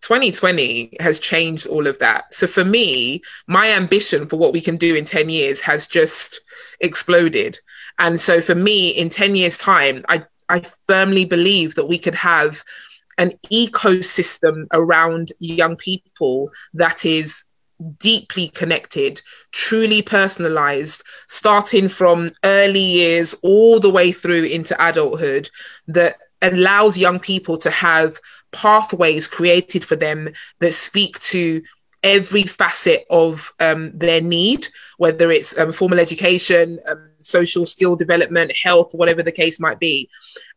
Mm. 0.00 0.06
2020 0.06 0.96
has 1.00 1.18
changed 1.18 1.66
all 1.66 1.86
of 1.86 1.98
that. 1.98 2.32
So 2.34 2.46
for 2.46 2.64
me, 2.64 3.22
my 3.46 3.70
ambition 3.70 4.26
for 4.28 4.36
what 4.36 4.52
we 4.52 4.60
can 4.60 4.76
do 4.76 4.94
in 4.94 5.04
10 5.04 5.28
years 5.28 5.60
has 5.60 5.86
just 5.86 6.40
exploded. 6.80 7.58
And 7.98 8.20
so 8.20 8.40
for 8.40 8.54
me, 8.54 8.90
in 8.90 9.10
10 9.10 9.36
years' 9.36 9.58
time, 9.58 10.04
I, 10.08 10.24
I 10.48 10.64
firmly 10.88 11.24
believe 11.24 11.74
that 11.74 11.88
we 11.88 11.98
could 11.98 12.14
have 12.14 12.64
an 13.18 13.32
ecosystem 13.52 14.66
around 14.72 15.32
young 15.38 15.76
people 15.76 16.50
that 16.74 17.04
is 17.04 17.44
deeply 17.98 18.48
connected, 18.48 19.22
truly 19.52 20.02
personalized, 20.02 21.02
starting 21.28 21.88
from 21.88 22.32
early 22.44 22.80
years 22.80 23.34
all 23.42 23.80
the 23.80 23.90
way 23.90 24.12
through 24.12 24.44
into 24.44 24.76
adulthood, 24.82 25.50
that 25.86 26.16
allows 26.42 26.96
young 26.96 27.18
people 27.20 27.56
to 27.58 27.70
have 27.70 28.18
pathways 28.52 29.28
created 29.28 29.84
for 29.84 29.96
them 29.96 30.28
that 30.60 30.72
speak 30.72 31.18
to 31.20 31.62
every 32.02 32.42
facet 32.42 33.04
of 33.10 33.52
um, 33.60 33.96
their 33.96 34.20
need, 34.20 34.68
whether 34.96 35.30
it's 35.30 35.56
um, 35.58 35.72
formal 35.72 36.00
education, 36.00 36.78
um, 36.88 37.10
social 37.18 37.66
skill 37.66 37.96
development, 37.96 38.56
health, 38.56 38.94
whatever 38.94 39.22
the 39.22 39.32
case 39.32 39.60
might 39.60 39.78
be. 39.78 40.08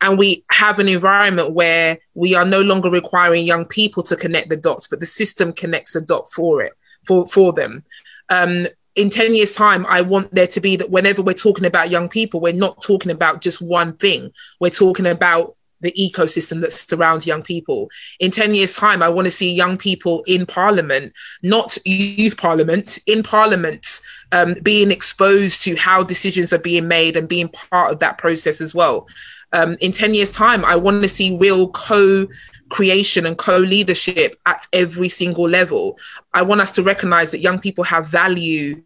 And 0.02 0.18
we 0.18 0.46
have 0.52 0.80
an 0.80 0.88
environment 0.88 1.54
where 1.54 1.98
we 2.14 2.36
are 2.36 2.46
no 2.46 2.62
longer 2.62 2.90
requiring 2.90 3.46
young 3.46 3.66
people 3.66 4.04
to 4.04 4.16
connect 4.16 4.50
the 4.50 4.58
dots, 4.58 4.88
but 4.88 5.00
the 5.00 5.06
system 5.06 5.52
connects 5.54 5.94
the 5.94 6.02
dot 6.02 6.32
for 6.32 6.62
it, 6.62 6.74
for, 7.06 7.28
for 7.28 7.52
them. 7.52 7.84
Um, 8.30 8.66
in 8.96 9.10
10 9.10 9.36
years' 9.36 9.56
time, 9.56 9.86
I 9.90 10.02
want 10.02 10.34
there 10.34 10.48
to 10.48 10.62
be 10.62 10.76
that 10.76 10.92
whenever 10.92 11.22
we're 11.22 11.34
talking 11.34 11.66
about 11.66 11.90
young 11.90 12.10
people, 12.10 12.40
we're 12.40 12.54
not 12.54 12.82
talking 12.84 13.12
about 13.12 13.42
just 13.42 13.62
one 13.62 13.98
thing. 13.98 14.32
We're 14.60 14.70
talking 14.70 15.08
about 15.08 15.56
the 15.84 15.92
ecosystem 15.92 16.62
that 16.62 16.74
surrounds 16.74 17.28
young 17.28 17.44
people. 17.44 17.90
In 18.20 18.32
10 18.32 18.56
years' 18.56 18.76
time, 18.76 19.04
I 19.04 19.10
want 19.10 19.26
to 19.26 19.32
see 19.32 19.54
young 19.54 19.78
people 19.78 20.24
in 20.26 20.46
parliament, 20.46 21.14
not 21.44 21.78
youth 21.86 22.38
parliament, 22.38 22.98
in 23.06 23.22
parliament, 23.22 24.02
um, 24.32 24.56
being 24.64 24.92
exposed 24.92 25.62
to 25.64 25.76
how 25.76 26.02
decisions 26.02 26.52
are 26.54 26.60
being 26.60 26.88
made 26.88 27.16
and 27.16 27.30
being 27.30 27.50
part 27.50 27.92
of 27.92 28.00
that 28.00 28.18
process 28.18 28.62
as 28.62 28.74
well. 28.74 29.08
Um, 29.52 29.78
in 29.82 29.92
10 29.92 30.16
years' 30.16 30.32
time, 30.32 30.66
I 30.66 30.76
want 30.76 31.04
to 31.04 31.10
see 31.10 31.38
real 31.38 31.70
co 31.70 32.28
creation 32.70 33.26
and 33.28 33.38
co 33.38 33.58
leadership 33.58 34.36
at 34.46 34.66
every 34.74 35.10
single 35.10 35.48
level. 35.48 36.00
I 36.34 36.42
want 36.42 36.62
us 36.62 36.72
to 36.72 36.84
recognize 36.84 37.32
that 37.32 37.42
young 37.42 37.60
people 37.60 37.84
have 37.84 38.08
value 38.08 38.82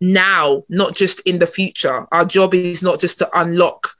now, 0.00 0.64
not 0.68 0.94
just 0.94 1.20
in 1.20 1.38
the 1.38 1.46
future. 1.46 2.06
Our 2.10 2.24
job 2.24 2.54
is 2.54 2.82
not 2.82 2.98
just 2.98 3.18
to 3.18 3.30
unlock 3.38 3.91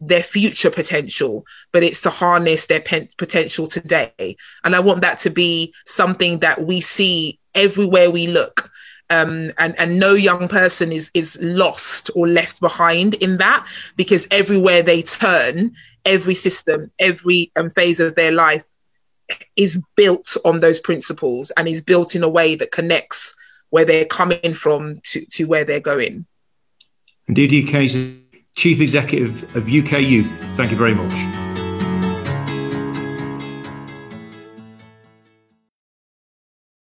their 0.00 0.22
future 0.22 0.70
potential, 0.70 1.44
but 1.72 1.82
it's 1.82 2.00
to 2.02 2.10
harness 2.10 2.66
their 2.66 2.80
pen- 2.80 3.08
potential 3.18 3.66
today. 3.66 4.36
And 4.64 4.76
I 4.76 4.80
want 4.80 5.00
that 5.02 5.18
to 5.18 5.30
be 5.30 5.74
something 5.86 6.38
that 6.40 6.62
we 6.64 6.80
see 6.80 7.38
everywhere 7.54 8.10
we 8.10 8.26
look. 8.26 8.70
Um, 9.10 9.52
and 9.56 9.74
and 9.78 9.98
no 9.98 10.12
young 10.12 10.48
person 10.48 10.92
is 10.92 11.10
is 11.14 11.38
lost 11.40 12.10
or 12.14 12.28
left 12.28 12.60
behind 12.60 13.14
in 13.14 13.38
that 13.38 13.66
because 13.96 14.26
everywhere 14.30 14.82
they 14.82 15.00
turn, 15.00 15.74
every 16.04 16.34
system, 16.34 16.90
every 16.98 17.50
um, 17.56 17.70
phase 17.70 18.00
of 18.00 18.16
their 18.16 18.32
life 18.32 18.66
is 19.56 19.82
built 19.96 20.36
on 20.44 20.60
those 20.60 20.78
principles 20.80 21.50
and 21.56 21.68
is 21.68 21.82
built 21.82 22.14
in 22.14 22.22
a 22.22 22.28
way 22.28 22.54
that 22.54 22.70
connects 22.70 23.34
where 23.70 23.84
they're 23.84 24.04
coming 24.04 24.54
from 24.54 25.00
to, 25.04 25.24
to 25.26 25.44
where 25.44 25.64
they're 25.64 25.80
going. 25.80 26.26
Indeed, 27.26 27.68
UK 27.68 27.74
Chief 28.58 28.80
Executive 28.80 29.44
of 29.54 29.68
UK 29.72 30.00
Youth, 30.00 30.44
thank 30.56 30.72
you 30.72 30.76
very 30.76 30.92
much. 30.92 31.47